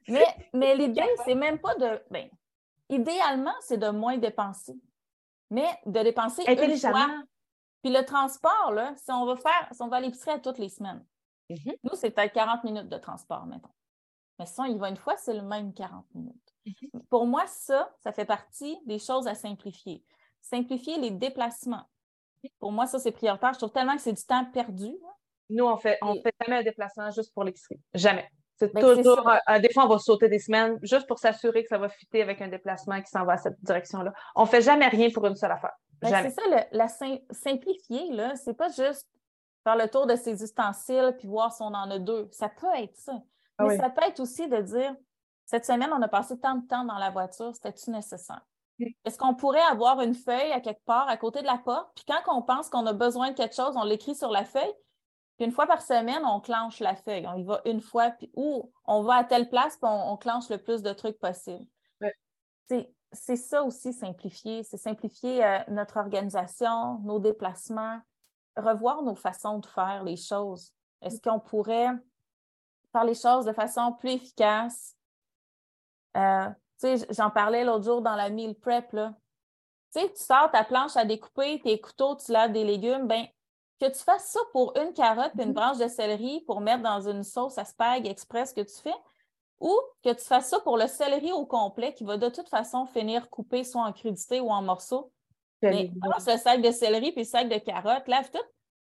[0.07, 2.01] mais mais l'idée, c'est même pas de.
[2.11, 2.29] Ben,
[2.89, 4.75] idéalement, c'est de moins dépenser.
[5.49, 7.23] Mais de dépenser intelligemment.
[7.83, 10.59] Puis le transport, là, si on va faire, si on va à l'épicerie à toutes
[10.59, 11.03] les semaines,
[11.49, 11.77] mm-hmm.
[11.83, 13.71] nous, c'est peut-être 40 minutes de transport, mettons.
[14.37, 16.50] Mais si on y va une fois, c'est le même 40 minutes.
[16.65, 17.01] Mhm.
[17.09, 20.03] Pour moi, ça, ça fait partie des choses à simplifier.
[20.41, 21.85] Simplifier les déplacements.
[22.59, 23.53] Pour moi, ça, c'est prioritaire.
[23.53, 24.91] Je trouve tellement que c'est du temps perdu.
[25.49, 27.79] Nous, on fait, on fait jamais un déplacement juste pour l'épicerie.
[27.93, 28.27] Jamais.
[28.55, 31.69] C'est ben, toujours, euh, des fois, on va sauter des semaines juste pour s'assurer que
[31.69, 34.13] ça va fitter avec un déplacement qui s'en va à cette direction-là.
[34.35, 35.73] On ne fait jamais rien pour une seule affaire.
[35.99, 39.07] Ben, c'est ça, la simplifier, là, c'est pas juste
[39.63, 42.27] faire le tour de ses ustensiles puis voir si on en a deux.
[42.31, 43.13] Ça peut être ça.
[43.57, 44.95] Ah Mais ça peut être aussi de dire,
[45.51, 48.39] cette semaine, on a passé tant de temps dans la voiture, c'était-tu nécessaire?
[49.03, 51.91] Est-ce qu'on pourrait avoir une feuille à quelque part à côté de la porte?
[51.93, 54.73] Puis quand on pense qu'on a besoin de quelque chose, on l'écrit sur la feuille.
[55.35, 57.27] Puis une fois par semaine, on clenche la feuille.
[57.27, 60.47] On y va une fois, puis ou on va à telle place, puis on, clenche
[60.47, 61.65] le plus de trucs possible.
[63.11, 64.63] C'est ça aussi, simplifier.
[64.63, 67.99] C'est simplifier euh, notre organisation, nos déplacements,
[68.55, 70.71] revoir nos façons de faire les choses.
[71.01, 71.89] Est-ce qu'on pourrait
[72.93, 74.95] faire les choses de façon plus efficace,
[76.17, 76.49] euh,
[77.09, 78.91] j'en parlais l'autre jour dans la meal prep.
[78.93, 79.13] Là.
[79.93, 83.25] Tu sais, tu sors ta planche à découper, tes couteaux, tu laves des légumes, ben
[83.79, 85.53] que tu fasses ça pour une carotte et une mm-hmm.
[85.53, 88.93] branche de céleri pour mettre dans une sauce à spag express que tu fais,
[89.59, 92.85] ou que tu fasses ça pour le céleri au complet qui va de toute façon
[92.85, 95.11] finir coupé soit en crudité ou en morceaux.
[95.61, 98.39] Mais le sac de céleri puis le sac de carottes, lave tout.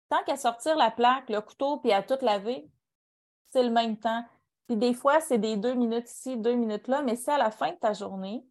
[0.09, 2.69] Tant qu'à sortir la plaque, le couteau puis à tout laver,
[3.51, 4.23] c'est le même temps.
[4.67, 7.51] Puis des fois, c'est des deux minutes ici, deux minutes là, mais c'est à la
[7.51, 8.45] fin de ta journée.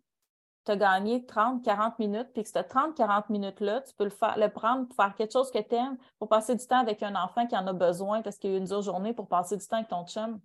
[0.65, 4.11] tu as gagné 30, 40 minutes, puis que ce 30, 40 minutes-là, tu peux le,
[4.11, 7.03] faire, le prendre pour faire quelque chose que tu aimes, pour passer du temps avec
[7.03, 9.29] un enfant qui en a besoin parce qu'il y a eu une dure journée pour
[9.29, 10.41] passer du temps avec ton chum.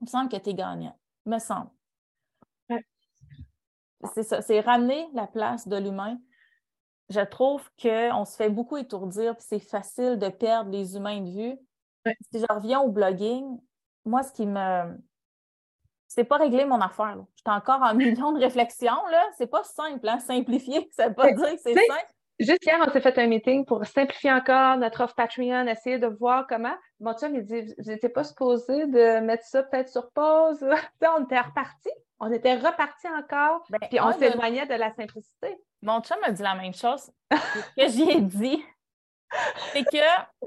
[0.00, 0.96] Il me semble que tu es gagnant.
[1.26, 1.70] Il me semble.
[4.14, 6.18] C'est ça, c'est ramener la place de l'humain.
[7.08, 11.30] Je trouve qu'on se fait beaucoup étourdir, puis c'est facile de perdre les humains de
[11.30, 11.58] vue.
[12.30, 13.58] Si je reviens au blogging,
[14.06, 14.96] moi, ce qui me
[16.08, 17.16] c'est pas réglé mon affaire.
[17.36, 19.06] J'étais encore en million de réflexions.
[19.10, 19.22] Là.
[19.36, 20.18] C'est pas simple, hein?
[20.18, 20.88] simplifier.
[20.96, 22.12] Ça veut pas dire que c'est simple.
[22.38, 26.06] Juste hier, on s'est fait un meeting pour simplifier encore notre offre Patreon, essayer de
[26.06, 26.74] voir comment.
[27.00, 30.62] Mon chum, il dit J'étais pas supposé de mettre ça peut-être sur pause.
[31.16, 31.88] on était reparti.
[32.20, 33.62] On était reparti encore.
[33.70, 35.56] Ben, puis on s'éloignait de la simplicité.
[35.80, 37.10] Mon chum a dit la même chose.
[37.32, 38.62] Ce que j'y ai dit,
[39.72, 40.46] c'est que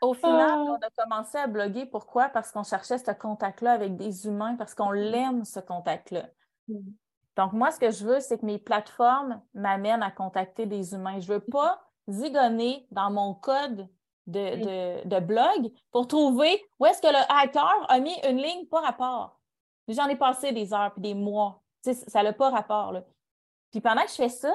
[0.00, 0.70] au final, oh.
[0.70, 1.86] on a commencé à bloguer.
[1.86, 2.28] Pourquoi?
[2.28, 6.26] Parce qu'on cherchait ce contact-là avec des humains, parce qu'on l'aime, ce contact-là.
[6.68, 6.80] Mm.
[7.36, 11.20] Donc, moi, ce que je veux, c'est que mes plateformes m'amènent à contacter des humains.
[11.20, 13.88] Je ne veux pas zigonner dans mon code
[14.26, 18.80] de, de, blog pour trouver où est-ce que le hacker a mis une ligne pas
[18.80, 19.40] rapport.
[19.88, 21.62] J'en ai passé des heures puis des mois.
[21.82, 22.92] ça n'a pas rapport.
[22.92, 23.04] Là.
[23.70, 24.52] Puis pendant que je fais ça,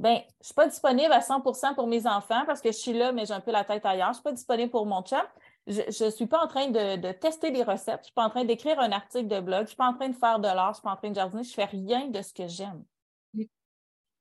[0.00, 2.92] ben, je ne suis pas disponible à 100% pour mes enfants parce que je suis
[2.92, 4.06] là, mais j'ai un peu la tête ailleurs.
[4.06, 5.24] Je ne suis pas disponible pour mon chat.
[5.66, 7.96] Je ne suis pas en train de, tester des recettes.
[7.96, 9.58] Je ne suis pas en train d'écrire un article de blog.
[9.58, 10.66] Je ne suis pas en train de faire de l'art.
[10.66, 11.44] Je ne suis pas en train de jardiner.
[11.44, 12.84] Je ne fais rien de ce que j'aime.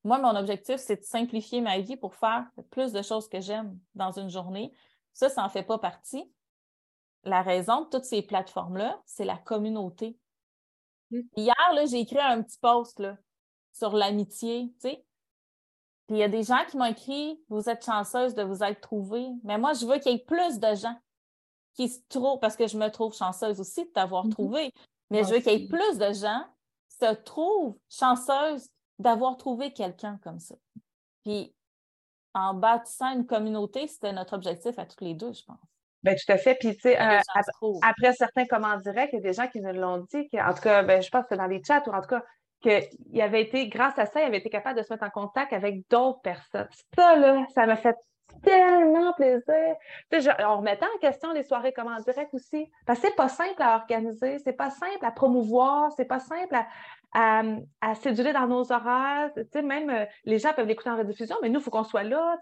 [0.03, 3.80] Moi, mon objectif, c'est de simplifier ma vie pour faire plus de choses que j'aime
[3.95, 4.74] dans une journée.
[5.13, 6.30] Ça, ça n'en fait pas partie.
[7.24, 10.17] La raison de toutes ces plateformes-là, c'est la communauté.
[11.38, 11.55] Hier,
[11.89, 13.17] j'ai écrit un petit post là,
[13.71, 14.74] sur l'amitié.
[14.82, 15.05] Tu sais,
[16.07, 18.81] puis il y a des gens qui m'ont écrit Vous êtes chanceuse de vous être
[18.81, 19.27] trouvée.
[19.43, 20.97] Mais moi, je veux qu'il y ait plus de gens
[21.75, 24.31] qui se trouvent, parce que je me trouve chanceuse aussi de t'avoir mm-hmm.
[24.31, 24.73] trouvé.
[25.09, 26.45] Mais je veux qu'il y ait plus de gens
[26.89, 30.55] qui se trouvent chanceuses d'avoir trouvé quelqu'un comme ça.
[31.23, 31.53] Puis
[32.33, 35.57] en bâtissant une communauté, c'était notre objectif à tous les deux, je pense.
[36.03, 36.55] Bien, tout à fait.
[36.55, 37.19] Puis, tu sais, euh,
[37.81, 40.61] après, certains commentaires directs, il y a des gens qui nous l'ont dit, en tout
[40.61, 42.23] cas, ben, je pense que dans les chats, ou en tout cas,
[42.64, 45.53] qu'il avait été, grâce à ça, il avait été capable de se mettre en contact
[45.53, 46.68] avec d'autres personnes.
[46.95, 47.95] Ça, là, ça m'a fait
[48.41, 49.76] tellement plaisir.
[50.39, 52.70] On remettait en question les soirées comment direct aussi.
[52.86, 56.55] Parce que c'est pas simple à organiser, c'est pas simple à promouvoir, c'est pas simple
[57.14, 59.32] à, séduire dans nos horaires.
[59.55, 62.39] Même euh, les gens peuvent l'écouter en rediffusion, mais nous, il faut qu'on soit là.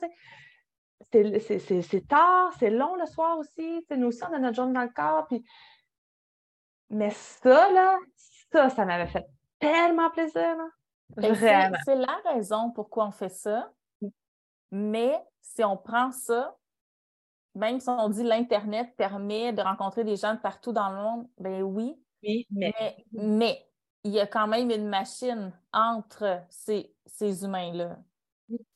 [1.12, 3.86] C'est tard, c'est long le soir aussi.
[3.90, 5.28] Nous aussi, on a notre journée dans le corps.
[6.90, 7.98] Mais ça, là,
[8.52, 9.26] ça, ça m'avait fait
[9.62, 10.58] tellement plaisir.
[11.16, 11.36] Ben,
[11.86, 13.72] c'est la raison pourquoi on fait ça.
[14.72, 16.58] Mais si on prend ça,
[17.56, 21.28] même si on dit l'Internet permet de rencontrer des gens de partout dans le monde,
[21.38, 22.02] ben oui.
[22.24, 22.74] Oui, mais...
[23.12, 23.68] mais,
[24.04, 28.00] il y a quand même une machine entre ces, ces humains-là.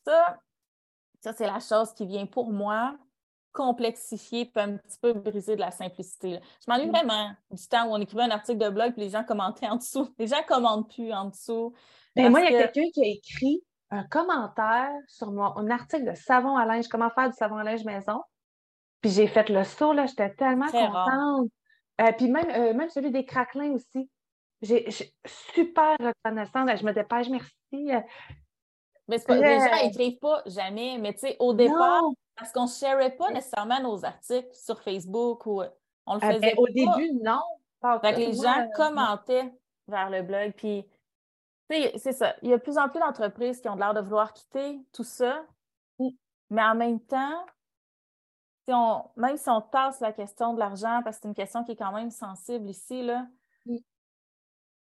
[0.05, 0.39] Ça,
[1.21, 2.95] ça c'est la chose qui vient pour moi
[3.55, 6.39] complexifier puis un petit peu briser de la simplicité.
[6.61, 6.91] Je m'ennuie mm.
[6.91, 9.77] vraiment du temps où on écrivait un article de blog puis les gens commentaient en
[9.77, 10.13] dessous.
[10.19, 11.73] Les gens ne commentent plus en dessous.
[12.15, 16.15] Ben, moi, il y a quelqu'un qui a écrit un commentaire sur mon article de
[16.15, 18.21] savon à linge, comment faire du savon à linge maison.
[19.01, 21.49] Puis j'ai fait le saut, là, j'étais tellement contente.
[22.01, 24.09] Euh, puis même, euh, même celui des craquelins aussi.
[24.61, 24.89] J'ai
[25.25, 26.77] super reconnaissante.
[26.77, 27.91] Je me dépêche, merci.
[29.07, 32.01] Mais pas, les gens n'écrivent pas jamais, mais tu sais, au départ,
[32.35, 35.61] parce qu'on ne shareait pas nécessairement nos articles sur Facebook ou
[36.05, 37.41] on le ah, faisait ben, Au début, non.
[38.03, 39.53] les gens euh, commentaient
[39.87, 40.53] vers le blog.
[40.53, 40.85] Puis,
[41.69, 42.35] c'est ça.
[42.41, 45.03] Il y a de plus en plus d'entreprises qui ont l'air de vouloir quitter tout
[45.03, 45.43] ça.
[46.51, 47.45] Mais en même temps,
[48.65, 51.63] si on, même si on tasse la question de l'argent, parce que c'est une question
[51.63, 53.27] qui est quand même sensible ici, là,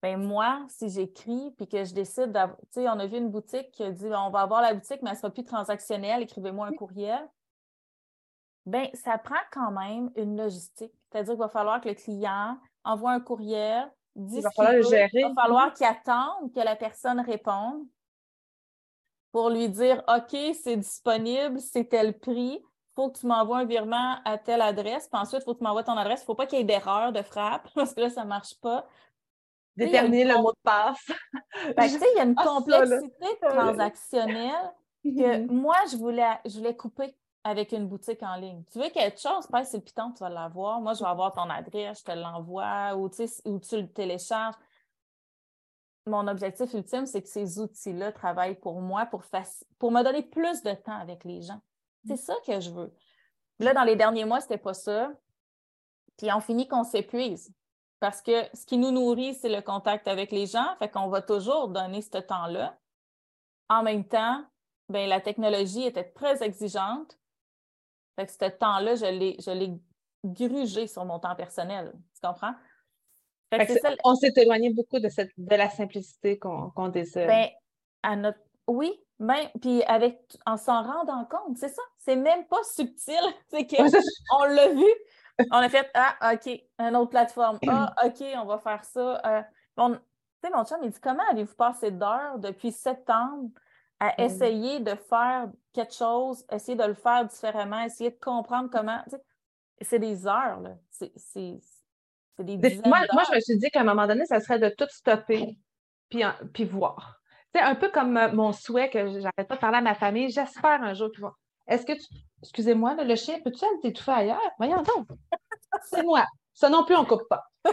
[0.00, 3.30] ben moi, si j'écris puis que je décide d'avoir, tu sais, on a vu une
[3.30, 5.42] boutique qui a dit ben, on va avoir la boutique, mais elle ne sera plus
[5.42, 7.28] transactionnelle, écrivez-moi un courriel.
[8.66, 10.92] Ben, ça prend quand même une logistique.
[11.10, 15.10] C'est-à-dire qu'il va falloir que le client envoie un courriel, il va falloir gérer.
[15.14, 17.86] Il va falloir qu'il attende que la personne réponde
[19.32, 22.60] pour lui dire OK, c'est disponible, c'est tel prix.
[22.60, 25.08] Il faut que tu m'envoies un virement à telle adresse.
[25.08, 26.20] Puis ensuite, il faut que tu m'envoies ton adresse.
[26.20, 28.28] Il ne faut pas qu'il y ait d'erreur de frappe parce que là, ça ne
[28.28, 28.86] marche pas
[29.76, 31.06] déterminer le mot de passe.
[31.76, 35.52] Ben, il y a une ah, complexité transactionnelle que mhm.
[35.52, 37.14] moi, je voulais, je voulais couper
[37.48, 38.62] avec une boutique en ligne.
[38.70, 40.80] Tu veux quelque chose, passe c'est le piton, tu vas l'avoir.
[40.80, 43.22] Moi, je vais avoir ton adresse, je te l'envoie ou, tu
[43.76, 44.54] le télécharges.
[46.06, 49.24] Mon objectif ultime, c'est que ces outils-là travaillent pour moi, pour,
[49.78, 51.60] pour me donner plus de temps avec les gens.
[52.06, 52.94] C'est ça que je veux.
[53.58, 55.10] Là, dans les derniers mois, c'était pas ça.
[56.16, 57.52] Puis on finit qu'on s'épuise.
[58.00, 60.76] Parce que ce qui nous nourrit, c'est le contact avec les gens.
[60.78, 62.78] Fait qu'on va toujours donner ce temps-là.
[63.68, 64.44] En même temps,
[64.88, 67.18] ben, la technologie était très exigeante.
[68.18, 69.80] Fait que ce temps-là, je l'ai
[70.24, 71.92] grugé sur mon temps personnel.
[72.14, 72.54] Tu comprends?
[74.04, 77.28] On s'est éloigné beaucoup de, cette, de la simplicité qu'on désire.
[77.28, 77.48] Ben,
[78.02, 78.40] à notre...
[78.66, 81.82] Oui, ben, puis avec en s'en rendant compte, c'est ça.
[81.98, 83.14] C'est même pas subtil.
[83.50, 84.92] C'est qu'on l'a vu.
[85.52, 87.60] On a fait Ah, OK, une autre plateforme.
[87.68, 89.22] Ah, OK, on va faire ça.
[89.24, 89.42] Euh,
[89.78, 89.94] tu
[90.42, 93.50] sais, mon chum, il dit Comment avez-vous passé d'heures depuis septembre
[94.00, 94.24] à mm.
[94.24, 99.02] essayer de faire quelque chose, essayer de le faire différemment, essayer de comprendre comment.
[99.80, 100.76] C'est des heures, là.
[100.90, 101.12] C'est
[102.38, 104.68] des dizaines moi, moi, je me suis dit qu'à un moment donné, ça serait de
[104.68, 105.58] tout stopper
[106.08, 106.22] puis,
[106.52, 107.20] puis voir.
[107.54, 110.30] C'est un peu comme euh, mon souhait que j'arrête pas de parler à ma famille.
[110.30, 111.32] J'espère un jour vont.
[111.66, 112.06] Est-ce que tu.
[112.42, 114.40] Excusez-moi, le chien, peux-tu aller t'étouffer ailleurs?
[114.58, 115.08] Voyons donc.
[115.82, 116.24] C'est moi.
[116.54, 117.44] Ça non plus, on ne coupe pas.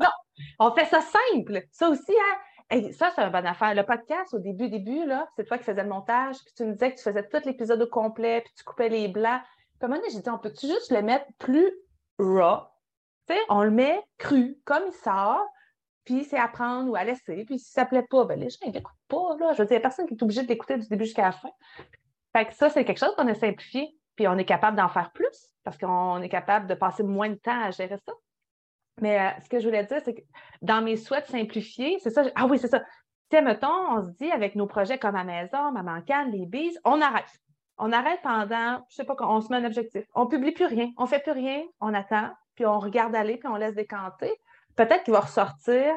[0.00, 0.10] non,
[0.58, 1.62] on fait ça simple.
[1.70, 2.38] Ça aussi, hein?
[2.92, 3.74] Ça, c'est une bonne affaire.
[3.74, 6.72] Le podcast, au début, début, là, c'est toi qui faisais le montage, puis tu me
[6.72, 9.40] disais que tu faisais tout l'épisode au complet, puis tu coupais les blancs.
[9.80, 11.72] Puis à j'ai dit, on peut-tu juste le mettre plus
[12.18, 12.62] raw?
[13.48, 15.46] On le met cru, comme il sort,
[16.04, 17.44] puis c'est à prendre ou à laisser.
[17.44, 19.36] Puis si ça ne plaît pas, ben les gens, ils n'écoutent pas.
[19.38, 19.52] Là.
[19.52, 21.26] Je veux dire, il n'y a personne qui est obligé de l'écouter du début jusqu'à
[21.26, 21.50] la fin.
[22.34, 25.12] Fait que ça, c'est quelque chose qu'on a simplifié, puis on est capable d'en faire
[25.12, 28.12] plus parce qu'on est capable de passer moins de temps à gérer ça.
[29.00, 30.22] Mais euh, ce que je voulais dire, c'est que
[30.62, 32.24] dans mes souhaits simplifiés, c'est ça.
[32.34, 32.82] Ah oui, c'est ça.
[33.30, 36.80] Tu mettons, on se dit avec nos projets comme à maison, Maman Canne, les bises,
[36.84, 37.28] on arrête.
[37.76, 40.04] On arrête pendant, je sais pas, on se met un objectif.
[40.14, 43.48] On publie plus rien, on fait plus rien, on attend, puis on regarde aller, puis
[43.48, 44.34] on laisse décanter
[44.78, 45.96] peut-être qu'il va ressortir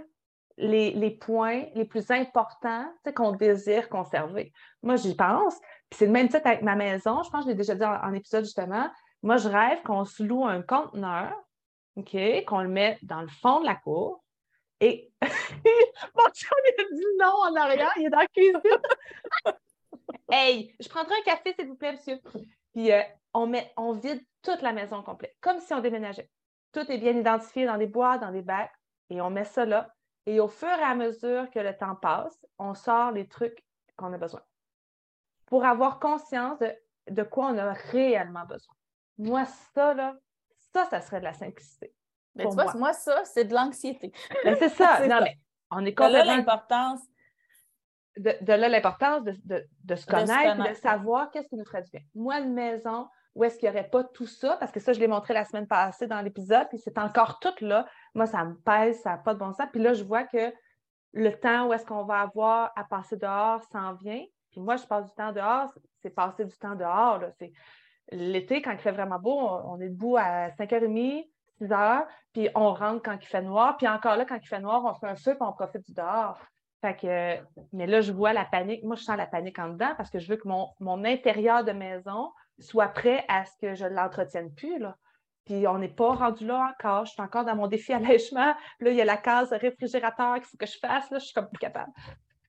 [0.57, 2.85] les, points les plus importants
[3.15, 4.51] qu'on désire conserver.
[4.83, 5.55] Moi, j'y pense.
[5.89, 7.23] Puis c'est le même titre avec ma maison.
[7.23, 8.89] Je pense que je l'ai déjà dit en, épisode justement.
[9.23, 11.33] Moi, je rêve qu'on se loue un conteneur,
[11.97, 14.23] OK, qu'on le met dans le fond de la cour.
[14.79, 18.61] Et mon chum, il a dit non en arrière, il est dans la cuisine.
[20.31, 22.19] hey, je prendrai un café, s'il vous plaît, monsieur.
[22.73, 23.01] Puis euh,
[23.33, 26.29] on, met, on vide toute la maison complète, comme si on déménageait.
[26.71, 28.71] Tout est bien identifié dans des boîtes, dans des bacs,
[29.09, 29.93] et on met ça là.
[30.25, 33.63] Et au fur et à mesure que le temps passe, on sort les trucs
[33.97, 34.41] qu'on a besoin
[35.51, 36.59] pour avoir conscience
[37.09, 38.73] de, quoi on a réellement besoin.
[39.17, 39.43] Moi,
[39.75, 40.15] ça, là,
[40.73, 41.93] ça, ça serait de la simplicité.
[42.35, 42.93] Mais tu vois, moi.
[42.93, 44.11] ça, c'est de l'anxiété.
[44.43, 44.99] Ben, c'est ça.
[45.07, 45.37] non, mais
[45.69, 46.23] on est complètement...
[46.23, 46.99] De là l'importance.
[48.17, 52.01] De, là l'importance de, se connaître, de savoir qu'est-ce qui nous ferait du bien.
[52.15, 54.99] Moi, une maison, où est-ce qu'il n'y aurait pas tout ça, parce que ça, je
[54.99, 57.87] l'ai montré la semaine passée dans l'épisode, puis c'est encore tout là.
[58.13, 59.67] Moi, ça me pèse, ça n'a pas de bon sens.
[59.71, 60.53] Puis là, je vois que
[61.13, 64.23] le temps où est-ce qu'on va avoir à passer dehors s'en vient.
[64.51, 67.21] Puis moi, je passe du temps dehors, c'est passer du temps dehors.
[67.39, 67.53] C'est
[68.11, 71.27] l'été, quand il fait vraiment beau, on, est debout à 5h30,
[71.61, 73.77] 6h, puis on rentre quand il fait noir.
[73.77, 75.93] Puis encore là, quand il fait noir, on fait un feu, puis on profite du
[75.93, 76.39] dehors.
[77.73, 78.83] Mais là, je vois la panique.
[78.83, 81.63] Moi, je sens la panique en dedans parce que je veux que mon, mon intérieur
[81.63, 84.79] de maison soit prêt à ce que je ne l'entretienne plus.
[84.79, 84.97] Là.
[85.45, 87.05] Puis on n'est pas rendu là encore.
[87.05, 88.55] Je suis encore dans mon défi allègement.
[88.79, 91.09] Là, il y a la case réfrigérateur qu'il faut que je fasse.
[91.11, 91.91] Là, je suis comme plus capable.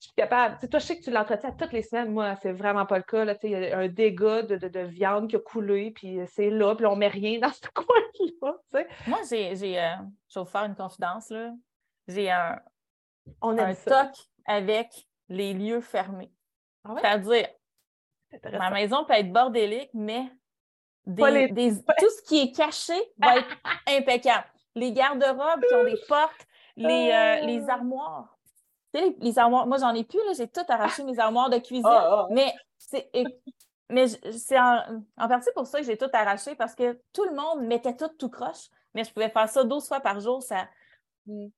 [0.03, 0.59] Je suis capable.
[0.59, 2.11] Tu toi, je sais que tu l'entretiens toutes les semaines.
[2.11, 3.25] Moi, c'est vraiment pas le cas.
[3.25, 3.37] Là.
[3.45, 6.97] Il y a un dégât de, viande qui a coulé, puis c'est là, puis on
[6.97, 8.85] met rien dans ce coin-là.
[9.07, 9.95] Moi, j'ai, j'ai euh,
[10.29, 11.31] je vais vous faire une confidence.
[11.31, 11.53] Là.
[12.09, 12.61] J'ai un,
[13.41, 14.11] on un toc
[14.45, 16.33] avec les lieux fermés.
[16.83, 17.49] Ah C'est-à-dire,
[18.59, 20.25] Ma maison peut être bordélique, mais
[21.07, 23.57] tout ce qui est caché va être
[23.89, 24.47] impeccable.
[24.75, 26.45] Les garde-robes qui ont des portes,
[26.77, 28.37] les, euh, les armoires.
[28.93, 31.85] Les, armoires, moi j'en ai plus, j'ai tout arraché mes armoires de cuisine.
[31.87, 32.27] Ah, ah.
[32.31, 33.11] Mais c'est
[33.89, 37.67] mais c'est en, partie pour ça que j'ai tout arraché parce que tout le monde
[37.67, 40.43] mettait tout tout croche, mais je pouvais faire ça 12 fois par jour.
[40.43, 40.69] Ça...
[41.27, 41.49] Mm.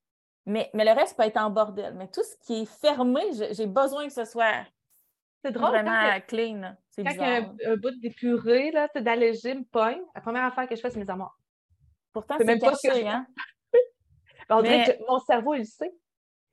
[0.46, 1.94] Mais, mais le reste peut être en bordel.
[1.94, 3.22] Mais tout ce qui est fermé,
[3.52, 4.66] j'ai besoin que ce soit
[5.44, 5.70] c'est drôle.
[5.70, 6.74] Vraiment clean.
[6.88, 10.80] C'est Quand a un, bout d'épuré, c'est d'alléger, me pogne, la première affaire que je
[10.80, 11.38] fais, c'est mes armoires.
[12.12, 13.26] Pourtant, c'est caché, hein?
[14.50, 15.92] on dirait que mon cerveau, il le sait.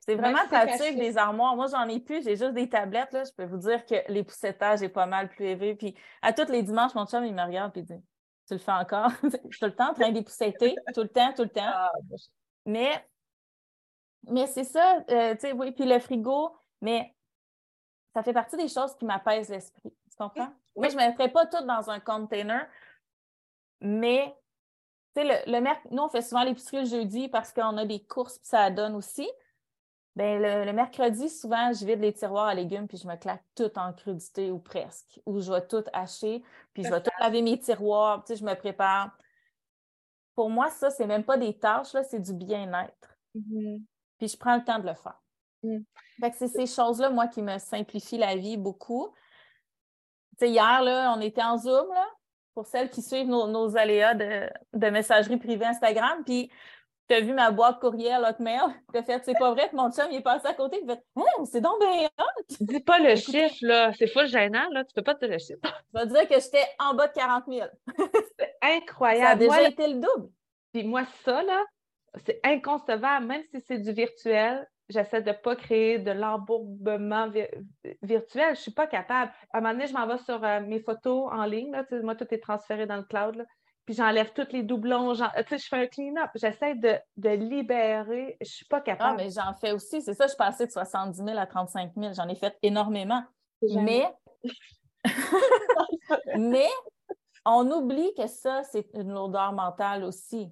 [0.02, 1.56] C'est vraiment pratique, des armoires.
[1.56, 3.14] Moi, j'en ai plus, j'ai juste des tablettes.
[3.14, 3.24] Là.
[3.24, 5.76] Je peux vous dire que les poussettages est pas mal plus élevé.
[5.76, 8.02] Puis à tous les dimanches, mon chum, il me regarde et dit
[8.48, 11.32] Tu le fais encore Je suis tout le temps en train d'époussetter, tout le temps,
[11.34, 11.62] tout le temps.
[11.64, 11.92] Ah,
[12.66, 13.06] mais
[14.28, 15.72] mais c'est ça, euh, tu sais, oui.
[15.72, 17.16] Puis le frigo, mais
[18.14, 19.82] ça fait partie des choses qui m'apaisent l'esprit.
[19.84, 20.54] Tu comprends?
[20.76, 22.68] Moi, je ne mettrais pas tout dans un container,
[23.82, 24.36] mais
[25.16, 28.04] tu sais, le, le nous, on fait souvent l'épicerie le jeudi parce qu'on a des
[28.04, 29.30] courses, puis ça donne aussi.
[30.16, 33.72] Bien, le, mercredi, souvent, je vide les tiroirs à légumes, puis je me claque tout
[33.78, 35.22] en crudité ou presque.
[35.26, 36.44] Ou je vais tout hacher,
[36.74, 39.18] puis je vais tout laver mes tiroirs, tu sais, je me prépare
[40.36, 43.18] pour moi, ça, c'est même pas des tâches, là, c'est du bien-être.
[43.36, 43.84] Mm-hmm.
[44.18, 45.22] Puis je prends le temps de le faire.
[45.64, 45.80] Mm.
[46.34, 49.14] c'est ces choses-là, moi, qui me simplifient la vie beaucoup.
[50.40, 52.08] Tu sais, hier, là, on était en Zoom, là,
[52.54, 56.24] pour celles qui suivent nos, aléas de, de, messagerie privée Instagram.
[56.26, 56.50] Puis
[57.12, 58.62] tu as vu ma boîte courriel Hotmail,
[58.94, 60.88] tu as fait, c'est pas vrai que mon chum il est passé à côté, il
[60.88, 62.08] fait, hein, c'est donc bien
[62.62, 65.60] Dis pas le chiffre, là, c'est fou gênant, là, tu peux pas te le chiffre.
[65.94, 67.68] Je vais dire que j'étais en bas de 40 000.
[68.40, 69.26] c'est incroyable.
[69.26, 70.30] Ça a déjà été le double.
[70.72, 71.62] Puis moi, ça, là,
[72.26, 77.30] c'est inconcevable, même si c'est du virtuel, j'essaie de ne pas créer de l'embourbement
[78.02, 78.46] virtuel.
[78.46, 79.32] Je ne suis pas capable.
[79.52, 81.72] À un moment donné, je m'en vais sur euh, mes photos en ligne.
[81.72, 83.36] Là, moi, tout est transféré dans le cloud.
[83.36, 83.44] Là
[83.86, 85.14] puis j'enlève tous les doublons.
[85.14, 86.30] Tu sais, je fais un clean-up.
[86.36, 88.38] J'essaie de, de, libérer.
[88.42, 89.20] Je ne suis pas ah, capable.
[89.20, 90.02] Ah, mais j'en fais aussi.
[90.02, 92.14] C'est ça, je passais de 70 000 à 35 000.
[92.14, 93.24] J'en ai fait énormément.
[93.62, 94.08] Mais...
[96.38, 96.70] mais
[97.46, 100.52] on oublie que ça, c'est une lourdeur mentale aussi.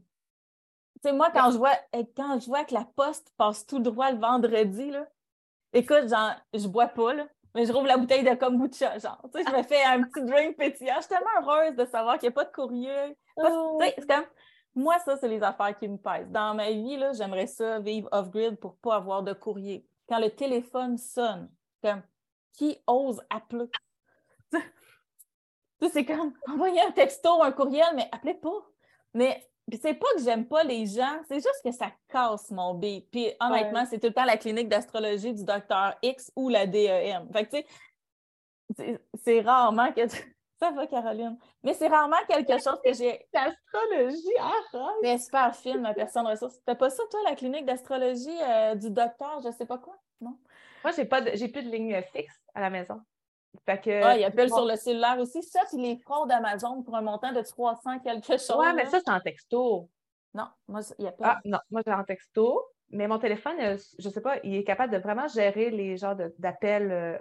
[1.01, 1.75] Tu sais, moi, quand je, vois,
[2.15, 5.07] quand je vois que la poste passe tout droit le vendredi, là,
[5.71, 6.07] écoute,
[6.53, 9.19] je bois pas, là, mais je rouvre la bouteille de kombucha, genre.
[9.33, 10.95] Tu sais, je me fais un petit drink pétillant.
[10.97, 13.17] Je suis tellement heureuse de savoir qu'il n'y a pas de courrier.
[13.37, 14.25] C'est comme...
[14.75, 16.29] Moi, ça, c'est les affaires qui me pèsent.
[16.29, 19.85] Dans ma vie, là, j'aimerais ça vivre off-grid pour ne pas avoir de courrier.
[20.07, 21.49] Quand le téléphone sonne,
[21.83, 22.03] comme
[22.53, 23.69] qui ose appeler?
[25.91, 28.65] c'est comme envoyer un texto, un courriel, mais appelez pas.
[29.13, 29.49] Mais
[29.81, 33.01] c'est pas que j'aime pas les gens, c'est juste que ça casse mon B.
[33.11, 37.27] Puis honnêtement, c'est tout le temps la clinique d'astrologie du docteur X ou la DEM.
[37.33, 37.63] Fait que tu
[38.77, 40.01] sais, c'est rarement que
[40.59, 41.37] Ça va, Caroline?
[41.63, 43.25] Mais c'est rarement quelque chose que j'ai.
[43.33, 44.97] L'astrologie, arrête!
[45.01, 46.59] Mais super film, ma personne ressource.
[46.65, 49.95] T'as pas ça, toi, la clinique d'astrologie euh, du docteur, je sais pas quoi?
[50.19, 50.37] Non?
[50.83, 53.01] Moi, j'ai pas j'ai plus de ligne fixe à la maison.
[53.65, 55.41] Fait que, ah, il appelle sur le cellulaire aussi.
[55.43, 58.55] Ça, puis les fraudes d'Amazon pour un montant de 300 quelque chose.
[58.57, 59.89] Oui, mais ça, c'est en texto.
[60.33, 61.37] Non, moi, il n'y a pas.
[61.37, 62.63] Ah, non, moi, j'ai en texto.
[62.91, 65.97] Mais mon téléphone, euh, je ne sais pas, il est capable de vraiment gérer les
[65.97, 67.17] genres d'appels euh,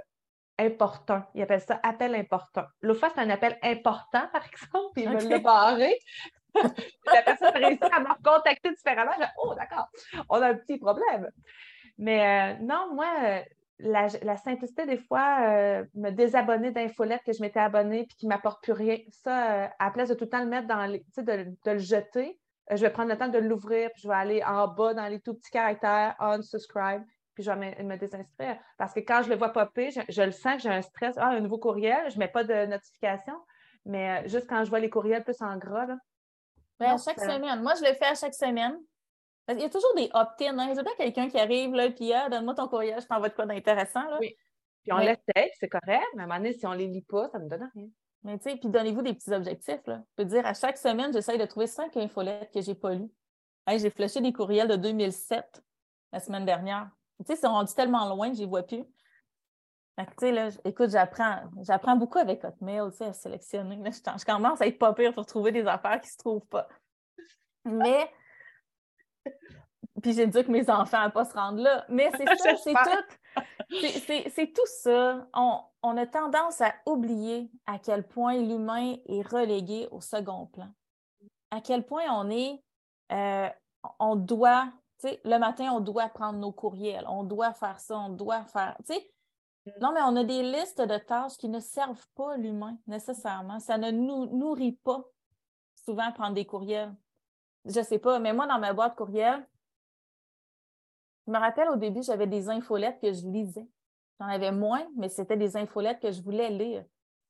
[0.59, 1.23] importants.
[1.35, 2.65] Il appelle ça appel important.
[2.81, 5.99] L'autre fois, c'est un appel important, par exemple, puis il me l'a barré.
[6.55, 9.13] la personne a réussi à me contacter différemment.
[9.19, 9.89] Je oh, d'accord,
[10.29, 11.29] on a un petit problème.
[11.99, 13.43] Mais euh, non, moi,
[13.81, 18.31] la, simplicité, des fois, euh, me désabonner d'infolettes que je m'étais abonnée puis qui ne
[18.31, 18.99] m'apporte plus rien.
[19.11, 21.01] Ça, euh, à la place de tout le temps le mettre dans les.
[21.05, 24.09] Tu sais, de, le jeter, euh, je vais prendre le temps de l'ouvrir puis je
[24.09, 27.05] vais aller en bas dans les tout petits caractères, unsubscribe,
[27.35, 28.59] puis je vais me, désinscrire.
[28.79, 31.15] Parce que quand je le vois popper, je, le sens que j'ai un stress.
[31.17, 33.35] Ah, un nouveau courriel, je ne mets pas de notification,
[33.85, 35.97] mais juste quand je vois les courriels plus en gras, là.
[36.81, 37.63] à chaque semaine.
[37.63, 38.77] Moi, je le fais à chaque semaine.
[39.49, 40.59] Il y a toujours des opt-in.
[40.59, 40.73] Hein?
[40.75, 43.47] C'est pas quelqu'un qui arrive là, puis ah, donne-moi ton courriel, je t'envoie de quoi
[43.47, 44.05] d'intéressant.
[44.21, 44.37] Oui.
[44.83, 47.03] Puis on l'essaie, c'est correct, mais à un moment donné, si on ne les lit
[47.03, 47.89] pas, ça ne me donne rien.
[48.25, 49.87] Mais tu sais, puis donnez-vous des petits objectifs.
[49.87, 50.03] Là.
[50.11, 52.95] Je peux dire, à chaque semaine, j'essaie de trouver cinq infolettes que je n'ai pas
[52.95, 53.11] lues.
[53.69, 55.63] j'ai flushé des courriels de 2007
[56.13, 56.91] la semaine dernière.
[57.21, 58.85] Tu sais, ils sont rendus tellement loin que je ne les vois plus.
[58.85, 63.79] tu sais, là, écoute, j'apprends, j'apprends beaucoup avec Hotmail, tu sais, à sélectionner.
[63.85, 66.69] je, commence à être pas pire pour trouver des affaires qui ne se trouvent pas.
[67.65, 68.11] Mais
[70.03, 71.85] puis j'éduque mes enfants à ne pas se rendre là.
[71.89, 74.31] Mais c'est ça, c'est tout.
[74.35, 75.27] C'est tout ça.
[75.35, 80.69] On, a tendance à oublier à quel point l'humain est relégué au second plan.
[81.51, 82.63] À quel point on est,
[83.13, 83.49] euh,
[83.99, 84.71] on doit,
[85.01, 88.45] tu sais, le matin, on doit prendre nos courriels, on doit faire ça, on doit
[88.45, 89.11] faire, tu sais.
[89.81, 93.61] Non, mais on a des listes de tâches qui ne servent pas l'humain nécessairement.
[93.61, 95.05] Ça ne nous nourrit pas
[95.85, 96.95] souvent prendre des courriels.
[97.65, 99.47] Je ne sais pas, mais moi, dans ma boîte courriel,
[101.27, 103.69] je me rappelle au début, j'avais des infolettes que je lisais.
[104.19, 106.85] J'en avais moins, mais c'était des infolettes que je voulais lire.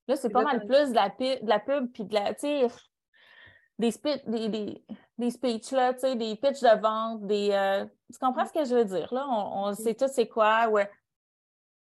[0.07, 2.69] Là, c'est pas mal plus de la, de la pub, puis de la, tu sais,
[3.79, 3.93] des,
[4.27, 4.85] des,
[5.19, 7.51] des, speeches, là, tu sais, des pitches de vente, des...
[7.53, 9.27] Euh, tu comprends ce que je veux dire, là?
[9.29, 10.91] On, sait tout c'est quoi, ouais.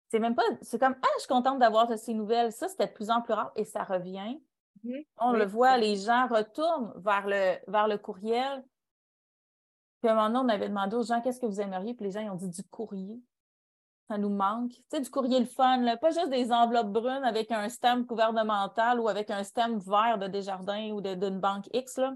[0.10, 0.44] C'est même pas...
[0.62, 2.52] C'est comme, ah, je suis contente d'avoir ces nouvelles.
[2.52, 4.40] Ça, c'était de plus en plus rare et ça revient.
[4.84, 5.06] Mm-hmm.
[5.18, 8.64] On le voit, les gens retournent vers le, vers le courriel.
[10.02, 12.06] Puis à un moment donné, on avait demandé aux gens qu'est-ce que vous aimeriez, puis
[12.06, 13.20] les gens ils ont dit du courrier.
[14.08, 14.72] Ça nous manque.
[14.72, 15.98] Tu sais, du courrier le fun, là.
[15.98, 20.28] pas juste des enveloppes brunes avec un stem gouvernemental ou avec un stem vert de
[20.28, 21.98] Desjardins ou d'une banque X.
[21.98, 22.14] Là.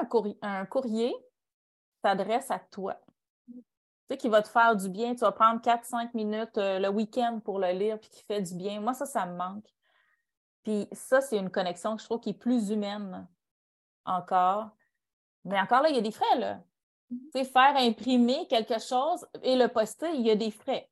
[0.00, 1.14] Un courrier, un courrier
[2.02, 3.00] s'adresse à toi.
[3.46, 3.62] Tu
[4.14, 5.14] sais, qui va te faire du bien.
[5.14, 8.54] Tu vas prendre 4-5 minutes euh, le week-end pour le lire puis qui fait du
[8.54, 8.80] bien.
[8.80, 9.66] Moi, ça, ça me manque.
[10.64, 13.26] Puis ça, c'est une connexion que je trouve qui est plus humaine
[14.04, 14.70] encore.
[15.44, 16.60] Mais encore là, il y a des frais, là.
[17.10, 17.30] Mm-hmm.
[17.32, 20.90] Tu sais, faire imprimer quelque chose et le poster, il y a des frais.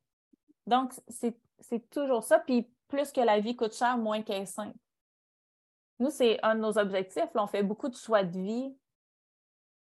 [0.67, 2.39] Donc, c'est toujours ça.
[2.39, 4.77] Puis plus que la vie coûte cher, moins qu'elle est simple.
[5.99, 7.29] Nous, c'est un de nos objectifs.
[7.35, 8.77] on fait beaucoup de choix de vie.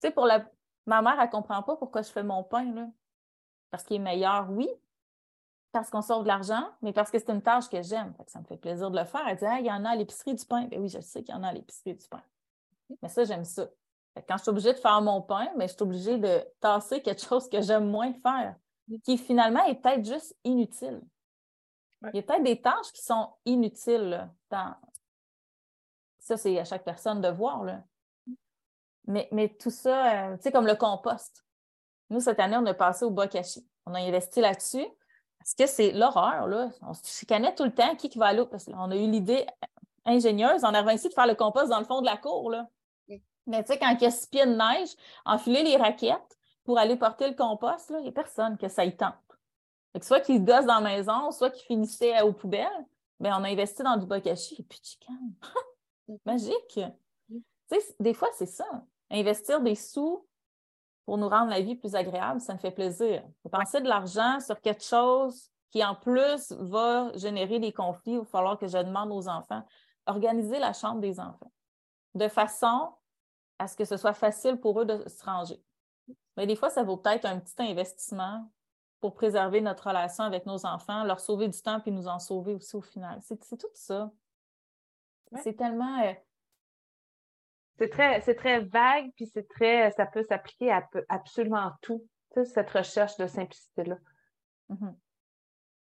[0.02, 0.46] Tu sais, pour la...
[0.86, 2.88] ma mère, elle ne comprend pas pourquoi je fais mon pain, là.
[3.70, 4.68] Parce qu'il est meilleur, oui,
[5.72, 8.14] parce qu'on sauve de l'argent, mais parce que c'est une tâche que j'aime.
[8.28, 9.22] Ça me fait plaisir de le faire.
[9.28, 10.66] Elle dit il y en a à l'épicerie du pain.
[10.66, 12.24] Ben oui, je sais qu'il y en a à l'épicerie du pain.
[13.02, 13.68] Mais ça, j'aime ça.
[14.28, 17.22] Quand je suis obligée de faire mon pain, mais je suis obligée de tasser quelque
[17.22, 18.56] chose que j'aime moins faire,
[19.04, 21.02] qui finalement est peut-être juste inutile.
[22.14, 24.30] Il y a peut-être des tâches qui sont inutiles.
[24.50, 24.76] dans...
[26.20, 27.64] Ça, c'est à chaque personne de voir.
[27.64, 27.84] Là.
[29.06, 31.44] Mais, mais tout ça, euh, tu sais, comme le compost.
[32.10, 33.68] Nous, cette année, on a passé au bokashi.
[33.86, 34.86] On a investi là-dessus.
[35.40, 36.70] Parce que c'est l'horreur, là.
[36.82, 38.46] On se chicanait tout le temps qui, qui va aller.
[38.46, 39.48] Parce qu'on a eu l'idée
[40.06, 40.64] ingénieuse.
[40.64, 42.68] On a réussi de faire le compost dans le fond de la cour, là.
[43.48, 44.90] Mais tu sais, quand il y a six pieds de neige,
[45.26, 48.96] enfiler les raquettes pour aller porter le compost, il n'y a personne que ça y
[48.96, 49.16] tente.
[50.04, 52.86] soit qu'ils gossent dans la maison, soit qu'ils finissaient aux poubelles.
[53.20, 55.14] Bien, on a investi dans du bokashi et puis chican.
[56.26, 56.80] Magique.
[57.28, 58.66] Tu sais, des fois, c'est ça.
[59.10, 60.28] Investir des sous
[61.10, 63.24] pour nous rendre la vie plus agréable, ça me fait plaisir.
[63.52, 68.26] Penser de l'argent sur quelque chose qui, en plus, va générer des conflits, il va
[68.26, 69.66] falloir que je demande aux enfants.
[70.06, 71.52] Organiser la chambre des enfants
[72.14, 72.94] de façon
[73.58, 75.60] à ce que ce soit facile pour eux de se ranger.
[76.38, 78.48] Mais des fois, ça vaut peut-être un petit investissement
[79.02, 82.54] pour préserver notre relation avec nos enfants, leur sauver du temps puis nous en sauver
[82.54, 83.18] aussi au final.
[83.24, 84.12] C'est tout ça.
[85.42, 86.14] C'est tellement euh,
[87.80, 92.06] c'est très, c'est très vague, puis c'est très, ça peut s'appliquer à absolument tout,
[92.44, 93.98] cette recherche de simplicité-là.
[94.70, 94.96] Mm-hmm.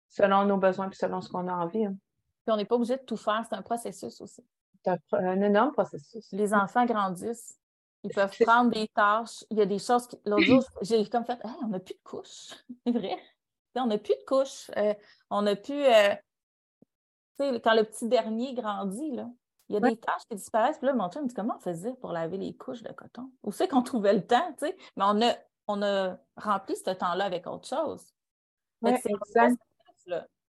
[0.08, 1.84] Selon nos besoins, puis selon ce qu'on a envie.
[1.84, 1.96] Hein.
[2.44, 4.44] Puis on n'est pas obligé de tout faire, c'est un processus aussi.
[4.82, 6.26] C'est un, énorme processus.
[6.32, 7.58] Les enfants grandissent.
[8.02, 9.44] Ils peuvent prendre des tâches.
[9.50, 10.06] Il y a des choses.
[10.06, 10.18] Qui...
[10.26, 12.54] L'autre jour, j'ai comme fait on n'a plus de couches.
[12.86, 13.18] C'est vrai.
[13.76, 14.70] On n'a plus de couches.
[14.76, 14.94] Euh,
[15.30, 15.84] on n'a plus.
[15.84, 16.14] Euh,
[17.38, 19.28] tu sais, quand le petit dernier grandit, là,
[19.68, 20.78] il y a des tâches qui disparaissent.
[20.78, 23.30] Puis là, mon chum me dit comment on faisait pour laver les couches de coton?
[23.42, 24.76] Où c'est qu'on trouvait le temps, tu sais?
[24.96, 25.34] Mais on a,
[25.68, 28.12] on a rempli ce temps-là avec autre chose.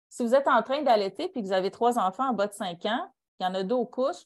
[0.09, 2.53] Si vous êtes en train d'allaiter et que vous avez trois enfants en bas de
[2.53, 4.25] cinq ans, il y en a deux aux couches,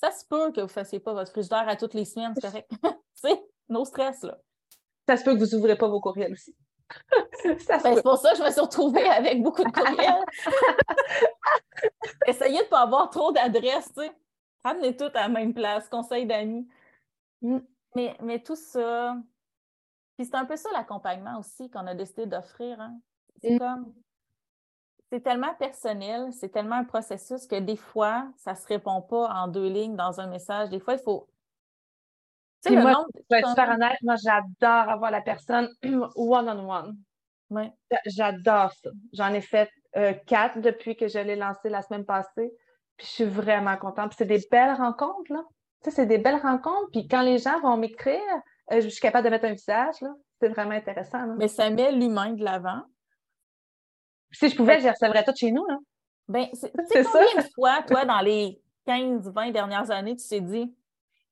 [0.00, 2.40] ça se peut que vous ne fassiez pas votre frigidaire à toutes les semaines, c'est
[2.42, 2.70] correct.
[3.14, 4.38] c'est nos stress, là.
[5.08, 6.54] Ça se peut que vous n'ouvrez pas vos courriels aussi.
[7.44, 10.24] Ben, c'est pour ça que je me suis retrouvée avec beaucoup de courriels.
[12.26, 14.12] Essayez de ne pas avoir trop d'adresses, tu sais.
[14.64, 16.68] Ramenez tout à la même place, conseil d'amis.
[17.42, 17.58] Mm.
[17.94, 19.16] Mais, mais tout ça.
[20.16, 22.80] Puis c'est un peu ça l'accompagnement aussi qu'on a décidé d'offrir.
[22.80, 22.98] Hein.
[23.40, 23.58] C'est mm.
[23.58, 23.94] comme.
[25.10, 29.30] C'est tellement personnel, c'est tellement un processus que des fois, ça ne se répond pas
[29.30, 30.68] en deux lignes dans un message.
[30.68, 31.26] Des fois, il faut
[32.70, 35.68] moi, je vais être super honnête, moi, j'adore avoir la personne
[36.16, 36.96] one-on-one.
[38.06, 38.90] J'adore ça.
[39.12, 42.52] J'en ai fait euh, quatre depuis que je l'ai lancé la semaine passée.
[42.96, 44.10] Puis je suis vraiment contente.
[44.10, 45.44] Puis c'est des belles rencontres, là.
[45.82, 46.90] Tu sais, c'est des belles rencontres.
[46.92, 48.20] Puis quand les gens vont m'écrire,
[48.72, 50.10] euh, je suis capable de mettre un visage, là.
[50.40, 51.26] C'est vraiment intéressant.
[51.36, 52.82] Mais ça met l'humain de l'avant.
[54.30, 55.78] Si je pouvais, je recevrais tout chez nous, là.
[56.28, 60.76] Ben, c'est combien de fois, toi, dans les 15, 20 dernières années, tu t'es dit,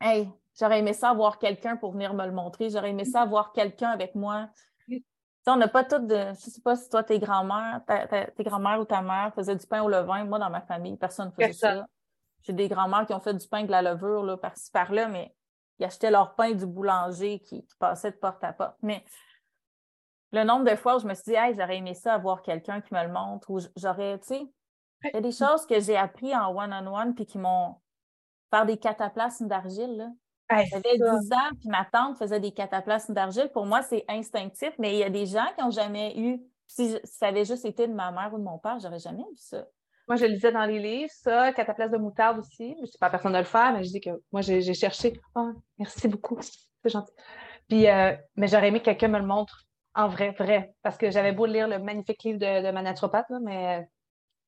[0.01, 2.71] hey, J'aurais aimé ça avoir quelqu'un pour venir me le montrer.
[2.71, 4.49] J'aurais aimé ça avoir quelqu'un avec moi.
[5.53, 6.15] On n'a pas tout de.
[6.15, 7.81] Je ne sais pas si toi, tes grands-mères,
[8.37, 10.25] tes grands-mères ou ta mère faisaient du pain au levain.
[10.25, 11.87] Moi, dans ma famille, personne ne faisait ça.
[12.43, 15.35] J'ai des grands-mères qui ont fait du pain de la levure par-ci par-là, mais
[15.79, 18.77] ils achetaient leur pain du boulanger qui, passait de porte à porte.
[18.83, 19.05] Mais
[20.33, 22.81] le nombre de fois où je me suis dit, hey, j'aurais aimé ça avoir quelqu'un
[22.81, 24.53] qui me le montre, ou j'aurais, tu sais,
[25.05, 27.77] il y a des choses que j'ai appris en one-on-one puis qui m'ont.
[28.51, 30.09] Faire des cataplasmes d'argile,
[30.51, 30.65] là.
[30.71, 33.51] J'avais 10 ans, puis ma tante faisait des cataplasmes d'argile.
[33.53, 36.41] Pour moi, c'est instinctif, mais il y a des gens qui n'ont jamais eu.
[36.67, 39.37] Si ça avait juste été de ma mère ou de mon père, j'aurais jamais vu
[39.37, 39.65] ça.
[40.09, 42.75] Moi, je le lisais dans les livres, ça, cataplasme de moutarde aussi.
[42.77, 45.21] Je ne suis pas personne de le faire, mais je dis que moi, j'ai cherché.
[45.35, 46.39] Oh, merci beaucoup.
[46.41, 47.13] C'est gentil.
[47.69, 49.67] Puis, euh, mais j'aurais aimé que quelqu'un me le montre
[49.97, 50.75] en vrai, vrai.
[50.83, 53.89] Parce que j'avais beau lire le magnifique livre de, ma naturopathe, mais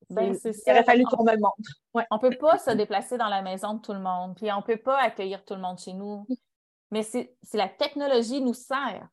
[0.09, 1.55] ben, il aurait fallu qu'on me le montre.
[1.93, 4.57] On ne peut pas se déplacer dans la maison de tout le monde, puis on
[4.57, 6.25] ne peut pas accueillir tout le monde chez nous.
[6.91, 9.07] Mais c'est la technologie nous sert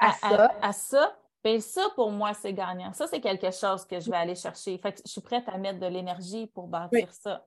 [0.00, 0.54] à, ça.
[0.60, 1.16] À, ça.
[1.42, 2.92] Ben, ça, pour moi, c'est gagnant.
[2.92, 4.76] Ça, c'est quelque chose que je vais aller chercher.
[4.78, 7.46] Fait je suis prête à mettre de l'énergie pour bâtir ça.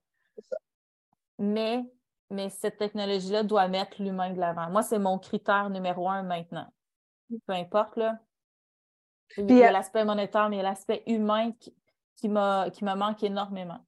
[1.37, 1.83] Mais,
[2.31, 4.69] mais cette technologie-là doit mettre l'humain de l'avant.
[4.69, 6.67] Moi, c'est mon critère numéro un maintenant.
[7.45, 8.19] Peu importe, là.
[9.37, 11.75] Il y a euh, l'aspect monétaire, mais il y a l'aspect humain qui,
[12.17, 13.79] qui, qui me manque énormément.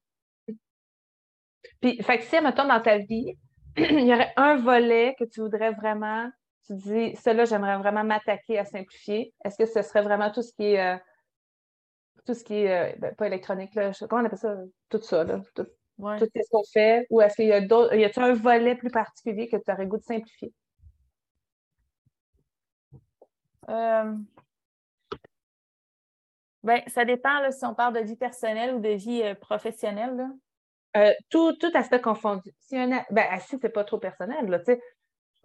[1.81, 3.37] Puis, fait que si, mettons, dans ta vie,
[3.77, 6.29] il y aurait un volet que tu voudrais vraiment,
[6.65, 9.33] tu dis, cela, j'aimerais vraiment m'attaquer à simplifier.
[9.43, 10.97] Est-ce que ce serait vraiment tout ce qui est, euh,
[12.25, 14.55] tout ce qui est, euh, ben, pas électronique, là, comment on appelle ça,
[14.89, 15.65] tout ça, là, tout
[15.97, 17.07] ce qu'on fait?
[17.09, 19.87] Ou est-ce qu'il y a d'autres, y a un volet plus particulier que tu aurais
[19.87, 20.53] goût de simplifier?
[23.69, 24.15] Euh,
[26.63, 30.27] ben, ça dépend si on parle de vie personnelle ou de vie euh, professionnelle.
[30.97, 32.51] Euh, tout, tout, aspect confondu.
[32.59, 34.59] Si, un, ben, si c'est pas trop personnel, là,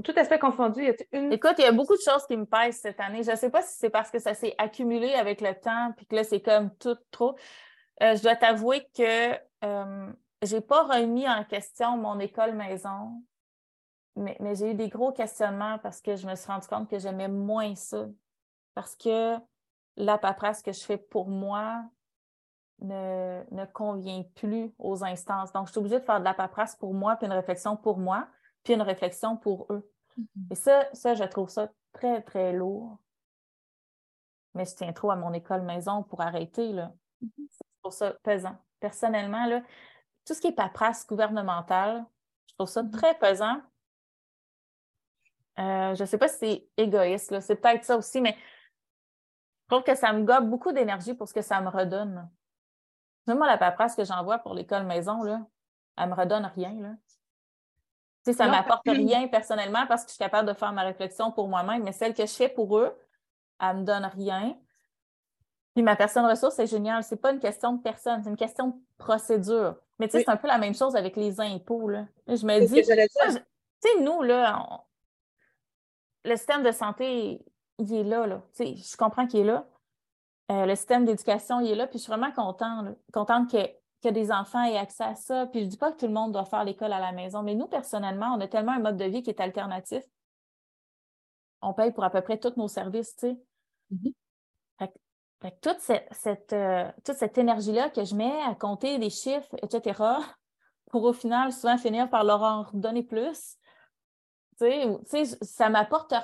[0.03, 1.33] tout aspect confondu, y a une.
[1.33, 3.23] Écoute, il y a beaucoup de choses qui me pèsent cette année.
[3.23, 6.07] Je ne sais pas si c'est parce que ça s'est accumulé avec le temps, puis
[6.07, 7.37] que là, c'est comme tout trop.
[8.01, 9.39] je dois t'avouer que
[10.45, 13.23] je n'ai pas remis en question mon école maison,
[14.17, 16.99] mais, mais j'ai eu des gros questionnements parce que je me suis rendu compte que
[16.99, 18.07] j'aimais moins ça.
[18.75, 19.37] Parce que
[19.97, 21.85] la paperasse que je fais pour moi
[22.81, 25.53] ne, ne convient plus aux instances.
[25.53, 27.99] Donc, je suis obligée de faire de la paperasse pour moi, puis une réflexion pour
[27.99, 28.29] moi,
[28.63, 29.89] puis une réflexion pour eux.
[30.19, 30.53] Mm-hmm.
[30.53, 32.99] Et ça, ça, je trouve ça très, très lourd.
[34.55, 36.73] Mais je tiens trop à mon école maison pour arrêter.
[36.73, 36.93] Là.
[37.23, 37.47] Mm-hmm.
[37.51, 38.57] C'est pour ça pesant.
[38.81, 39.63] Personnellement, là,
[40.27, 42.05] tout ce qui est paperasse gouvernementale,
[42.49, 42.91] je trouve ça mm-hmm.
[42.91, 43.61] très pesant.
[45.59, 48.37] Euh, je ne sais pas si c'est égoïste, c'est peut-être ça aussi, mais
[49.75, 52.29] trouve que ça me gobe beaucoup d'énergie pour ce que ça me redonne.
[53.27, 55.41] Moi, la paperasse que j'envoie pour l'école maison, là,
[55.97, 56.75] elle me redonne rien.
[56.81, 56.91] Là.
[58.25, 60.83] Tu sais, ça ne m'apporte rien personnellement parce que je suis capable de faire ma
[60.83, 62.97] réflexion pour moi-même, mais celle que je fais pour eux,
[63.61, 64.57] elle ne me donne rien.
[65.75, 67.03] Puis ma personne ressource, c'est génial.
[67.03, 69.77] Ce n'est pas une question de personne, c'est une question de procédure.
[69.99, 71.89] Mais tu sais, c'est un peu la même chose avec les impôts.
[71.89, 72.07] Là.
[72.27, 74.85] Je me dis, tu sais, nous, là,
[76.25, 77.45] le système de santé,
[77.79, 78.27] il est là.
[78.27, 78.43] là.
[78.59, 79.67] je comprends qu'il est là.
[80.51, 81.87] Euh, le système d'éducation, il est là.
[81.87, 83.67] Puis je suis vraiment contente, contente que,
[84.03, 85.47] que des enfants aient accès à ça.
[85.47, 87.43] Puis je ne dis pas que tout le monde doit faire l'école à la maison,
[87.43, 90.03] mais nous, personnellement, on a tellement un mode de vie qui est alternatif.
[91.63, 93.39] On paye pour à peu près tous nos services, tu sais.
[93.93, 95.51] Mm-hmm.
[95.63, 100.03] toute cette, euh, toute cette énergie-là que je mets à compter des chiffres, etc.,
[100.91, 103.57] pour au final souvent finir par leur en redonner plus,
[104.61, 104.67] tu
[105.07, 106.15] sais, ça m'apporte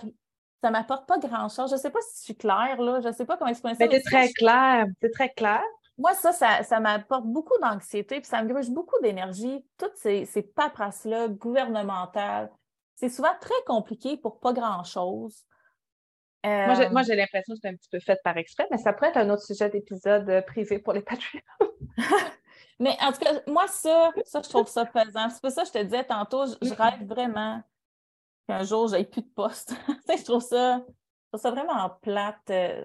[0.63, 1.71] ça m'apporte pas grand-chose.
[1.71, 3.01] Je ne sais pas si je suis claire, là.
[3.01, 3.87] Je ne sais pas comment exprimer ça.
[3.91, 4.87] c'est très clair.
[5.01, 5.63] C'est très clair.
[5.99, 9.65] Moi, ça, ça, m'apporte beaucoup d'anxiété, puis ça me gruge beaucoup d'énergie.
[9.77, 12.51] Toutes ces, ces paperasses-là gouvernementales,
[12.95, 15.45] c'est souvent très compliqué pour pas grand-chose.
[16.47, 19.11] Euh, moi, j'ai l'impression que c'est un petit peu fait par exprès, mais ça pourrait
[19.11, 21.41] être un autre sujet d'épisode euh, privé pour les Patreons.
[22.79, 25.29] mais en tout cas, moi, ça, ça, je trouve ça pesant.
[25.29, 27.63] C'est pour ça que je te disais tantôt, je rêve vraiment
[28.51, 29.75] qu'un jour, j'ai plus de poste.
[30.09, 30.85] je, trouve ça,
[31.35, 32.85] ça vraiment plate, euh,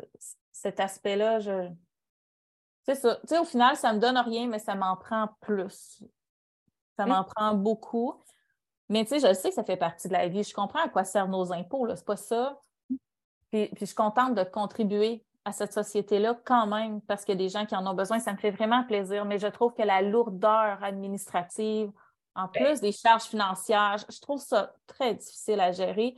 [0.51, 1.39] cet aspect-là.
[1.39, 1.70] Je...
[2.84, 3.16] C'est ça.
[3.22, 6.03] Tu sais, au final, ça ne me donne rien, mais ça m'en prend plus.
[6.97, 8.22] Ça m'en prend beaucoup.
[8.89, 10.43] Mais tu sais, je sais que ça fait partie de la vie.
[10.43, 11.88] Je comprends à quoi servent nos impôts.
[11.95, 12.61] C'est pas ça.
[13.51, 17.38] Puis, puis, je suis contente de contribuer à cette société-là quand même parce qu'il y
[17.38, 18.20] a des gens qui en ont besoin.
[18.20, 19.26] Ça me fait vraiment plaisir.
[19.26, 21.91] Mais je trouve que la lourdeur administrative,
[22.36, 26.16] en plus des charges financières, je trouve ça très difficile à gérer.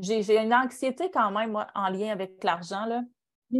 [0.00, 2.86] J'ai une anxiété quand même, moi, en lien avec l'argent.
[3.52, 3.58] Je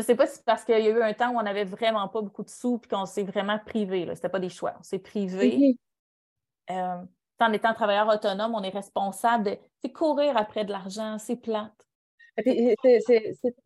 [0.00, 1.64] ne sais pas si c'est parce qu'il y a eu un temps où on n'avait
[1.64, 4.04] vraiment pas beaucoup de sous et qu'on s'est vraiment privé.
[4.06, 4.74] Ce n'était pas des choix.
[4.78, 5.76] On s'est privé.
[6.70, 6.96] Euh,
[7.40, 11.18] en étant travailleur autonome, on est responsable de courir après de l'argent.
[11.18, 11.72] C'est plate.
[12.36, 12.74] C'est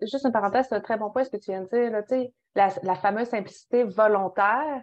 [0.03, 1.91] juste une parenthèse, c'est un très bon point ce que tu viens de dire.
[1.91, 2.03] Là,
[2.55, 4.83] la, la fameuse simplicité volontaire,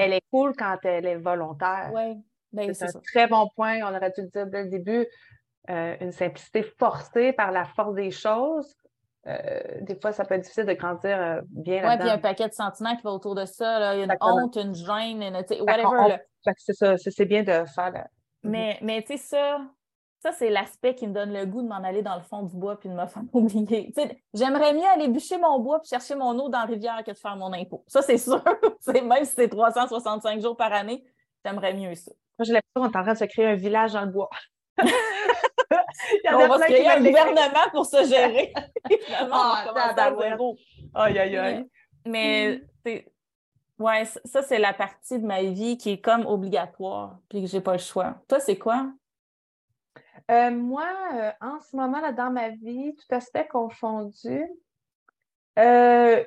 [0.00, 1.90] elle est cool quand elle est volontaire.
[1.94, 2.16] Oui,
[2.52, 3.80] ben, c'est un très bon point.
[3.82, 5.06] On aurait dû le dire dès le début.
[5.68, 8.74] Euh, une simplicité forcée par la force des choses.
[9.26, 12.10] Euh, des fois, ça peut être difficile de grandir euh, bien Oui, puis il y
[12.10, 13.94] a un paquet de sentiments qui va autour de ça.
[13.94, 16.16] Il y a une honte, une gêne, une, whatever.
[16.56, 18.06] C'est ça, c'est bien de faire.
[18.42, 19.60] Mais, mais tu sais, ça,
[20.20, 22.54] ça, c'est l'aspect qui me donne le goût de m'en aller dans le fond du
[22.54, 23.92] bois puis de me faire oublier.
[24.34, 27.16] J'aimerais mieux aller bûcher mon bois puis chercher mon eau dans la rivière que de
[27.16, 27.84] faire mon impôt.
[27.86, 28.42] Ça, c'est sûr.
[28.86, 31.02] même si c'est 365 jours par année,
[31.44, 32.12] j'aimerais mieux ça.
[32.38, 34.28] Moi, j'ai l'impression qu'on est en train de se créer un village dans le bois.
[34.78, 38.52] on va se créer un gouvernement pour se gérer.
[39.20, 39.26] On
[40.94, 41.66] Aïe, aïe, aïe.
[42.04, 42.98] Mais, mm.
[43.78, 47.60] ouais, ça, c'est la partie de ma vie qui est comme obligatoire puis que j'ai
[47.60, 48.16] pas le choix.
[48.28, 48.90] Toi, c'est quoi?
[50.30, 54.44] Euh, moi, euh, en ce moment, là, dans ma vie, tout aspect confondu,
[55.58, 56.24] euh,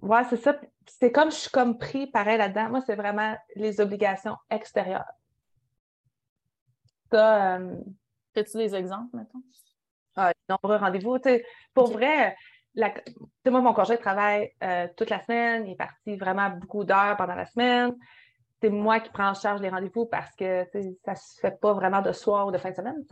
[0.00, 0.58] ouais, c'est ça.
[0.86, 2.70] C'est comme je suis comme pris pareil là-dedans.
[2.70, 5.12] Moi, c'est vraiment les obligations extérieures.
[7.12, 7.58] Ça.
[8.36, 9.42] As-tu des exemples, maintenant?
[10.16, 11.18] Ah, nombreux rendez-vous.
[11.72, 12.36] Pour vrai,
[12.74, 12.92] la,
[13.46, 14.52] moi, mon congé travaille
[14.96, 15.66] toute la semaine.
[15.66, 17.94] Il est parti vraiment beaucoup d'heures pendant la semaine
[18.64, 20.66] c'est moi qui prends en charge les rendez-vous parce que
[21.04, 23.04] ça se fait pas vraiment de soir ou de fin de semaine.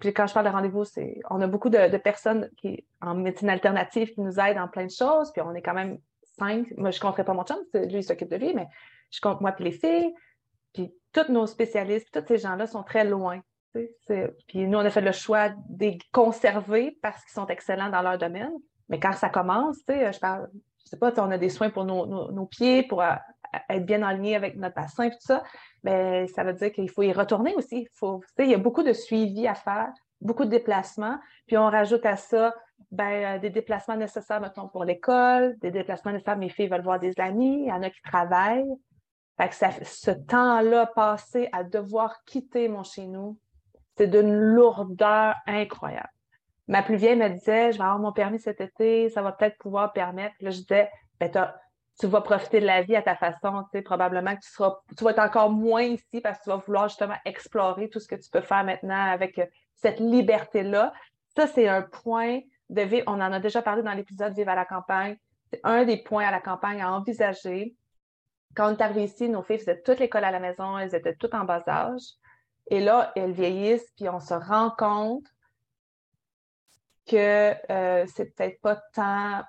[0.00, 3.48] Puis quand je parle de rendez-vous, c'est on a beaucoup de, personnes qui en médecine
[3.48, 5.98] alternative qui nous aident en plein de choses, puis on est quand même
[6.40, 6.66] cinq.
[6.76, 8.66] Moi, je compterai pas mon chum, lui, il s'occupe de lui, mais
[9.12, 10.12] je compte moi puis les filles.
[10.74, 13.40] Puis tous nos spécialistes, tous ces gens-là sont très loin.
[13.72, 18.02] Puis nous, on a fait le choix de les conserver parce qu'ils sont excellents dans
[18.02, 18.52] leur domaine.
[18.88, 20.48] Mais quand ça commence, je parle,
[20.86, 23.14] je sais pas, on a des soins pour nos, pieds, pour euh,
[23.68, 25.42] être bien aligné avec notre bassin, et tout ça.
[25.84, 27.88] Ben, ça veut dire qu'il faut y retourner aussi.
[28.38, 31.18] Il, y a beaucoup de suivi à faire, beaucoup de déplacements.
[31.46, 32.54] Puis on rajoute à ça
[32.90, 34.40] ben, euh, des déplacements nécessaires,
[34.72, 37.90] pour l'école, des déplacements nécessaires, mes filles veulent voir des amis, il y en a
[37.90, 38.74] qui travaillent.
[39.82, 43.36] Ce temps-là passé à devoir quitter mon chez nous,
[43.96, 46.08] c'est d'une lourdeur incroyable.
[46.68, 49.58] Ma plus vieille me disait, je vais avoir mon permis cet été, ça va peut-être
[49.58, 50.34] pouvoir permettre.
[50.40, 50.90] Là, je disais,
[51.20, 51.30] ben,
[51.98, 54.76] tu vas profiter de la vie à ta façon, tu sais, probablement que tu seras,
[54.96, 58.08] tu vas être encore moins ici parce que tu vas vouloir justement explorer tout ce
[58.08, 60.92] que tu peux faire maintenant avec euh, cette liberté-là.
[61.34, 63.04] Ça, c'est un point de vivre.
[63.06, 65.16] On en a déjà parlé dans l'épisode Vivre à la campagne.
[65.50, 67.74] C'est un des points à la campagne à envisager.
[68.54, 71.14] Quand on est arrivé ici, nos filles faisaient toute l'école à la maison, elles étaient
[71.14, 72.02] toutes en bas âge.
[72.68, 75.26] Et là, elles vieillissent, puis on se rend compte
[77.06, 79.44] que euh, c'est peut-être pas tant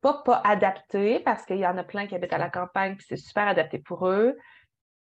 [0.00, 3.06] pas, pas adapté, parce qu'il y en a plein qui habitent à la campagne, puis
[3.08, 4.36] c'est super adapté pour eux,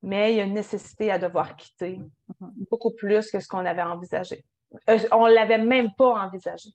[0.02, 2.68] mais il y a une nécessité à devoir quitter mm-hmm.
[2.70, 4.44] beaucoup plus que ce qu'on avait envisagé.
[4.90, 6.70] Euh, on ne l'avait même pas envisagé,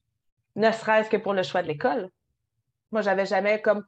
[0.55, 2.09] ne serait-ce que pour le choix de l'école.
[2.91, 3.84] Moi, j'avais jamais comme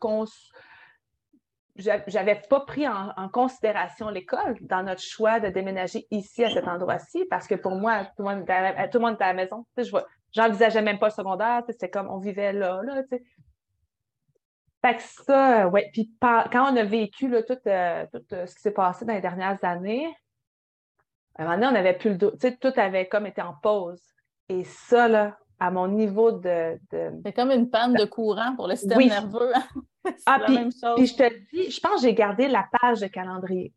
[2.08, 7.26] j'avais pas pris en, considération l'école dans notre choix de déménager ici à cet endroit-ci
[7.30, 9.46] parce que pour moi, tout le monde était à, tout le monde était à la
[9.46, 9.66] maison.
[10.34, 11.64] J'envisageais même pas le secondaire.
[11.80, 13.02] c'est comme on vivait là, là.
[14.82, 15.90] Fait que ça, ouais.
[15.92, 19.14] Puis quand on a vécu là, tout, euh, tout euh, ce qui s'est passé dans
[19.14, 20.08] les dernières années,
[21.36, 22.32] à un moment donné, on n'avait plus le dos.
[22.32, 24.02] Tu sais, tout avait comme été en pause.
[24.48, 26.80] Et ça, là, à mon niveau de.
[26.92, 29.52] C'est comme une panne de courant pour le système nerveux.
[30.26, 30.58] ah, puis,
[30.96, 33.74] puis je te dis, je pense que j'ai gardé la page de calendrier.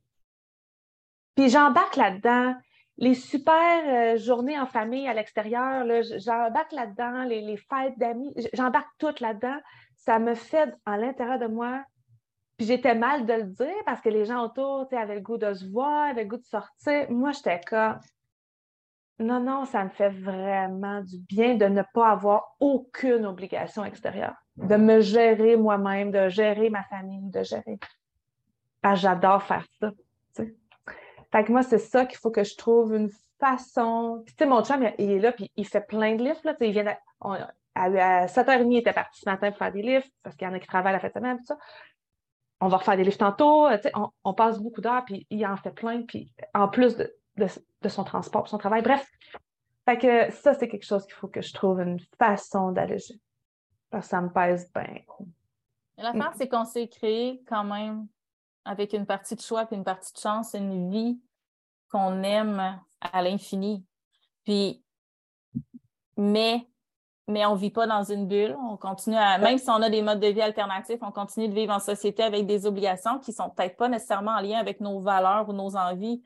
[1.34, 2.54] Puis j'embarque là-dedans
[2.98, 5.84] les super euh, journées en famille à l'extérieur,
[6.18, 9.58] j'embarque là-dedans, les, fêtes d'amis, j'embarque tout là-dedans.
[9.96, 11.84] Ça me fait à l'intérieur de moi.
[12.58, 15.52] Puis j'étais mal de le dire parce que les gens autour avaient le goût de
[15.54, 17.10] se voir, avaient le goût de sortir.
[17.10, 17.98] Moi, j'étais comme
[19.18, 24.34] non, non, ça me fait vraiment du bien de ne pas avoir aucune obligation extérieure,
[24.56, 27.78] de me gérer moi-même, de gérer ma famille, de gérer.
[28.94, 29.92] j'adore faire ça.
[31.32, 33.10] Fait que moi, c'est ça qu'il faut que je trouve une
[33.40, 34.22] façon.
[34.24, 36.40] Puis, tu sais, mon chum, il est là, puis il fait plein de livres.
[36.44, 36.94] Là, il vient
[37.74, 40.54] à, 7h30, il était parti ce matin pour faire des livres, parce qu'il y en
[40.54, 41.58] a qui travaillent la fête de semaine, tout ça.
[42.60, 43.68] On va refaire des livres tantôt.
[43.70, 43.92] Tu sais,
[44.24, 46.02] on, passe beaucoup d'heures, puis il en fait plein.
[46.02, 48.82] Puis, en plus de, de, son transport, son travail.
[48.82, 49.06] Bref.
[49.84, 53.14] Fait que ça, c'est quelque chose qu'il faut que je trouve une façon d'alléger.
[53.90, 55.00] Parce que ça me pèse bien.
[55.96, 56.34] L'affaire, mm.
[56.36, 58.06] c'est qu'on s'est créé quand même
[58.64, 61.20] avec une partie de choix et une partie de chance, une vie
[61.90, 63.84] qu'on aime à l'infini.
[64.44, 64.82] Puis,
[66.16, 66.66] mais,
[67.28, 68.56] mais on ne vit pas dans une bulle.
[68.68, 71.54] On continue à, même si on a des modes de vie alternatifs, on continue de
[71.54, 74.80] vivre en société avec des obligations qui ne sont peut-être pas nécessairement en lien avec
[74.80, 76.22] nos valeurs ou nos envies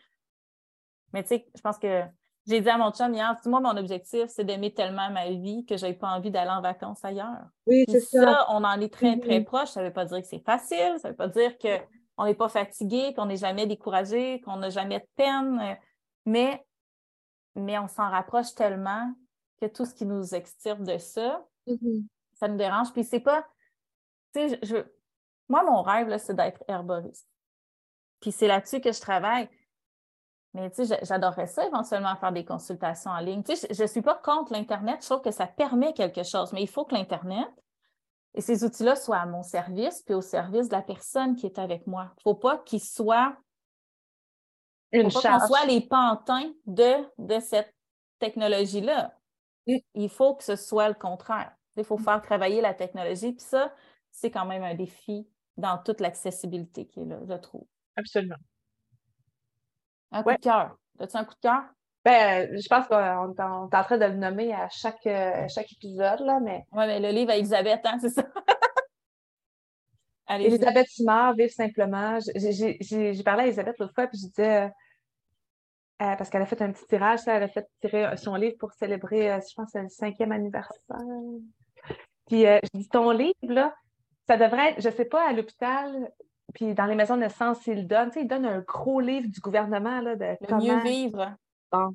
[1.13, 2.03] mais tu sais, je pense que
[2.47, 5.77] j'ai dit à mon chum hier, moi, mon objectif, c'est d'aimer tellement ma vie que
[5.77, 7.47] je n'ai pas envie d'aller en vacances ailleurs.
[7.67, 8.47] Oui, c'est ça.
[8.51, 9.71] On en est très, très proche.
[9.71, 10.97] Ça ne veut pas dire que c'est facile.
[11.01, 11.57] Ça ne veut pas dire
[12.17, 15.79] qu'on n'est pas fatigué, qu'on n'est jamais découragé, qu'on n'a jamais de peine.
[16.25, 16.65] Mais,
[17.55, 19.13] mais on s'en rapproche tellement
[19.61, 22.07] que tout ce qui nous extirpe de ça, mm-hmm.
[22.35, 22.93] ça nous dérange.
[22.93, 23.47] Puis c'est pas.
[24.35, 24.77] Tu sais, je,
[25.49, 27.29] moi, mon rêve, c'est d'être herboriste.
[28.21, 29.49] Puis c'est là-dessus que je travaille.
[30.55, 33.43] Mais tu sais, j'adorerais ça éventuellement faire des consultations en ligne.
[33.43, 36.53] Tu sais, je ne suis pas contre l'Internet, je trouve que ça permet quelque chose,
[36.55, 37.49] mais il faut que l'Internet
[38.37, 41.59] et ces outils-là soient à mon service puis au service de la personne qui est
[41.59, 42.13] avec moi.
[42.13, 43.37] Il ne faut pas qu'ils soient
[44.93, 47.75] une faut qu'on soit les pantins de, de cette
[48.19, 49.15] technologie-là.
[49.67, 49.77] Mm.
[49.95, 51.53] Il faut que ce soit le contraire.
[51.77, 53.33] Il faut faire travailler la technologie.
[53.33, 53.73] Puis ça,
[54.11, 55.27] c'est quand même un défi
[55.57, 57.67] dans toute l'accessibilité qui est là, je trouve.
[57.97, 58.37] Absolument.
[60.13, 60.77] Un coup de cœur.
[60.99, 61.63] As-tu un coup de cœur?
[62.07, 66.21] Ben, je pense qu'on est en train de le nommer à chaque, euh, chaque épisode,
[66.21, 66.65] là, mais.
[66.71, 68.23] Oui, mais le livre à Elisabeth, hein, c'est ça?
[70.31, 72.21] Elisabeth Simard, Vive simplement.
[72.37, 74.69] J'ai parlé à Elisabeth l'autre fois, puis je disais, euh,
[76.03, 78.73] euh, parce qu'elle a fait un petit tirage, elle a fait tirer son livre pour
[78.73, 80.79] célébrer, je pense, le cinquième anniversaire.
[82.29, 83.75] Puis je dis, ton livre, là,
[84.29, 86.13] ça devrait être, je sais pas, à l'hôpital,
[86.55, 89.27] puis dans les maisons de naissance, ils donnent, tu sais, ils donnent un gros livre
[89.29, 90.63] du gouvernement là, de comment...
[90.63, 91.37] mieux vivre.
[91.73, 91.91] Bon.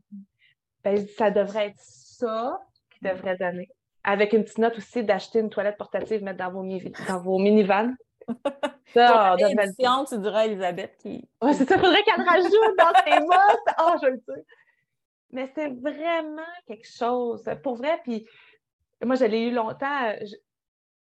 [0.83, 2.59] Ben, ça devrait être ça
[2.91, 3.69] qu'ils devraient donner.
[4.03, 6.63] avec une petite note aussi d'acheter une toilette portative, mettre dans vos,
[7.07, 7.93] dans vos minivans.
[8.93, 11.27] Ça, édition, tu dirais Elisabeth qui.
[11.41, 13.73] Ouais, c'est ça, il faudrait qu'elle rajoute dans ses mots.
[13.79, 14.45] Oh, je le sais.
[15.31, 17.43] Mais c'est vraiment quelque chose.
[17.63, 18.27] Pour vrai, puis
[19.03, 20.13] moi, je l'ai eu longtemps.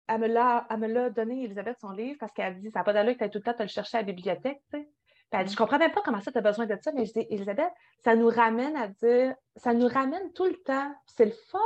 [0.08, 3.24] Elle me l'a donné, Elisabeth, son livre, parce qu'elle dit Ça n'a pas d'allure que
[3.24, 4.62] tu tout le temps te le chercher à la bibliothèque.
[4.74, 4.90] Tu sais.
[5.34, 6.92] Je comprends même pas comment ça, tu as besoin de ça.
[6.94, 7.72] Mais je dis Elisabeth,
[8.04, 10.94] ça nous ramène à dire Ça nous ramène tout le temps.
[11.06, 11.60] C'est le fun.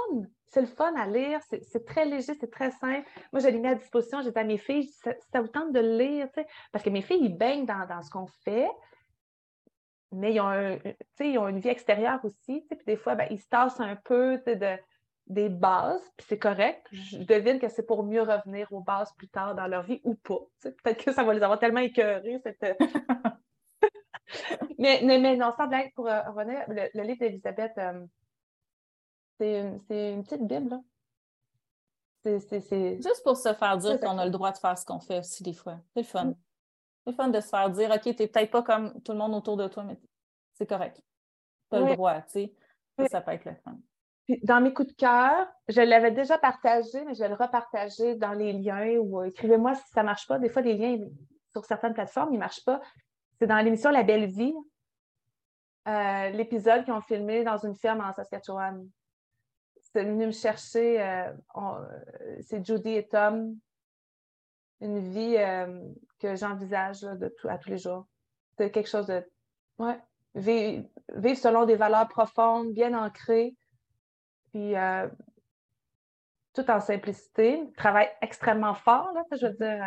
[0.48, 1.40] C'est le fun à lire.
[1.50, 3.08] C'est très léger, c'est très simple.
[3.34, 4.22] Moi, je l'ai mis à disposition.
[4.22, 6.28] Dit à mes filles ça, ça vous tente de le lire.
[6.72, 8.70] Parce que mes filles, ils baignent dans, dans ce qu'on fait
[10.12, 10.80] mais ils ont,
[11.20, 12.66] ils ont une vie extérieure aussi.
[12.70, 14.78] Puis des fois, ben, ils se tassent un peu de,
[15.28, 16.86] des bases, puis c'est correct.
[16.92, 20.16] Je devine que c'est pour mieux revenir aux bases plus tard dans leur vie ou
[20.16, 20.40] pas.
[20.62, 22.40] Peut-être que ça va les avoir tellement écœurés.
[22.44, 22.78] Cette...
[24.80, 28.06] mais, mais, non, sans blague, pour euh, revenir, le, livre d'Elisabeth, euh,
[29.40, 30.80] c'est une, une, petite Bible.
[32.24, 32.40] C'est,
[33.04, 35.44] Juste pour se faire dire qu'on a le droit de faire ce qu'on fait aussi
[35.44, 35.78] des fois.
[35.94, 36.26] C'est le fun.
[36.26, 36.36] Mm.
[37.04, 39.20] C'est le fun de se faire dire, OK, tu n'es peut-être pas comme tout le
[39.20, 40.00] monde autour de toi, mais
[40.56, 41.00] c'est correct.
[41.70, 42.32] Tu as le droit, tu
[42.98, 43.08] sais.
[43.12, 43.78] Ça peut être le fun
[44.44, 48.34] dans mes coups de cœur, je l'avais déjà partagé, mais je vais le repartager dans
[48.34, 50.40] les liens ou euh, écrivez-moi si ça ne marche pas.
[50.40, 50.98] Des fois, les liens
[51.52, 52.82] sur certaines plateformes, ils ne marchent pas.
[53.40, 54.54] C'est dans l'émission La Belle Vie,
[55.88, 58.88] euh, l'épisode qu'ils ont filmé dans une ferme en Saskatchewan.
[59.82, 61.32] C'est venu me chercher, euh,
[62.42, 63.58] c'est Judy et Tom,
[64.82, 65.38] une vie
[66.20, 68.06] que j'envisage à tous les jours.
[68.58, 69.24] C'est quelque chose de.
[69.78, 70.00] Ouais.
[70.34, 73.56] vivre selon des valeurs profondes, bien ancrées
[74.56, 75.10] puis euh,
[76.54, 77.62] tout en simplicité.
[77.76, 79.84] Travaille extrêmement fort, là, je veux dire.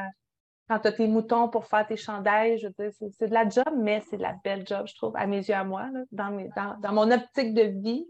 [0.68, 3.48] Quand tu as tes moutons pour faire tes chandails, je veux dire, c'est de la
[3.48, 6.30] job, mais c'est de la belle job, je trouve, à mes yeux, à moi, dans,
[6.30, 8.06] mes, dans, mon optique de vie.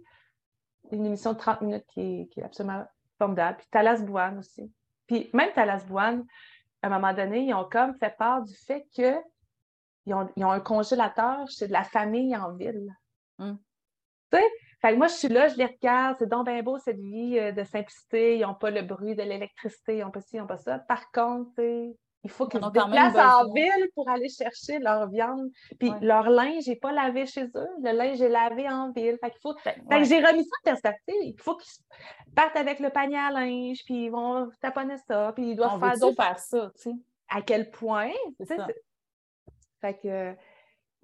[0.90, 2.84] Une émission de 30 minutes qui est, absolument
[3.18, 3.58] formidable.
[3.58, 4.72] Puis Talas Bouane aussi.
[5.06, 6.24] Puis même Talas Bouane,
[6.82, 9.14] à un moment donné, ils ont comme fait part du fait qu'ils
[10.14, 12.92] ont, ont un congélateur chez de la famille en ville.
[13.38, 13.58] Hum.
[14.32, 14.44] Tu sais,
[14.80, 17.52] fait moi, je suis là, je les regarde, c'est donc bien beau cette vie euh,
[17.52, 20.46] de simplicité, ils n'ont pas le bruit de l'électricité, ils n'ont pas ci, ils n'ont
[20.46, 20.78] pas ça.
[20.78, 21.50] Par contre,
[22.24, 25.50] il faut qu'ils se déplacent en ville pour aller chercher leur viande.
[25.78, 29.16] Puis leur linge n'est pas lavé chez eux, le linge est lavé en ville.
[29.22, 29.56] Fait qu'il faut...
[29.58, 31.14] fait que j'ai remis ça en perspective.
[31.22, 31.84] Il faut qu'ils
[32.34, 35.98] partent avec le panier à linge, puis ils vont taponner ça, puis ils doivent faire
[35.98, 36.22] d'autres...
[36.22, 36.96] faire ça, tu sais?
[37.28, 38.10] À quel point,
[39.80, 40.34] Fait que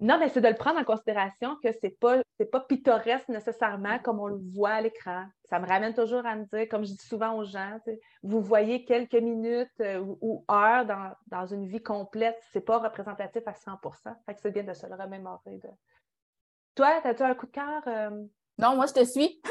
[0.01, 2.21] non, mais c'est de le prendre en considération que c'est pas,
[2.51, 5.25] pas pittoresque nécessairement comme on le voit à l'écran.
[5.45, 7.79] Ça me ramène toujours à me dire, comme je dis souvent aux gens,
[8.21, 10.85] vous voyez quelques minutes euh, ou, heures
[11.27, 13.79] dans, une vie complète, c'est pas représentatif à 100
[14.25, 15.59] Fait que c'est bien de se le remémorer.
[15.59, 15.69] De...
[16.75, 17.81] Toi, as-tu un coup de cœur?
[17.87, 18.09] Euh?
[18.57, 19.41] Non, moi, je te suis.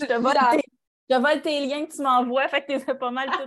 [0.00, 0.62] je te vole, tes...
[1.10, 3.46] je tes liens que tu m'envoies, fait que tu pas mal tout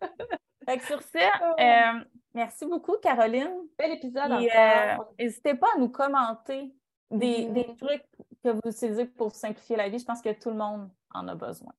[0.64, 1.60] Fait que sur ça, oh.
[1.60, 2.04] euh,
[2.34, 3.68] Merci beaucoup, Caroline.
[3.78, 4.32] Bel épisode.
[4.32, 6.74] Euh, n'hésitez pas à nous commenter
[7.10, 7.52] des, mm-hmm.
[7.52, 8.04] des, trucs
[8.42, 9.98] que vous utilisez pour simplifier la vie.
[9.98, 11.72] Je pense que tout le monde en a besoin.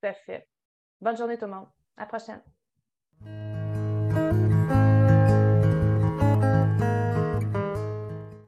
[0.00, 0.48] Tout à fait.
[1.00, 1.66] Bonne journée, tout le monde.
[1.96, 2.42] À la prochaine.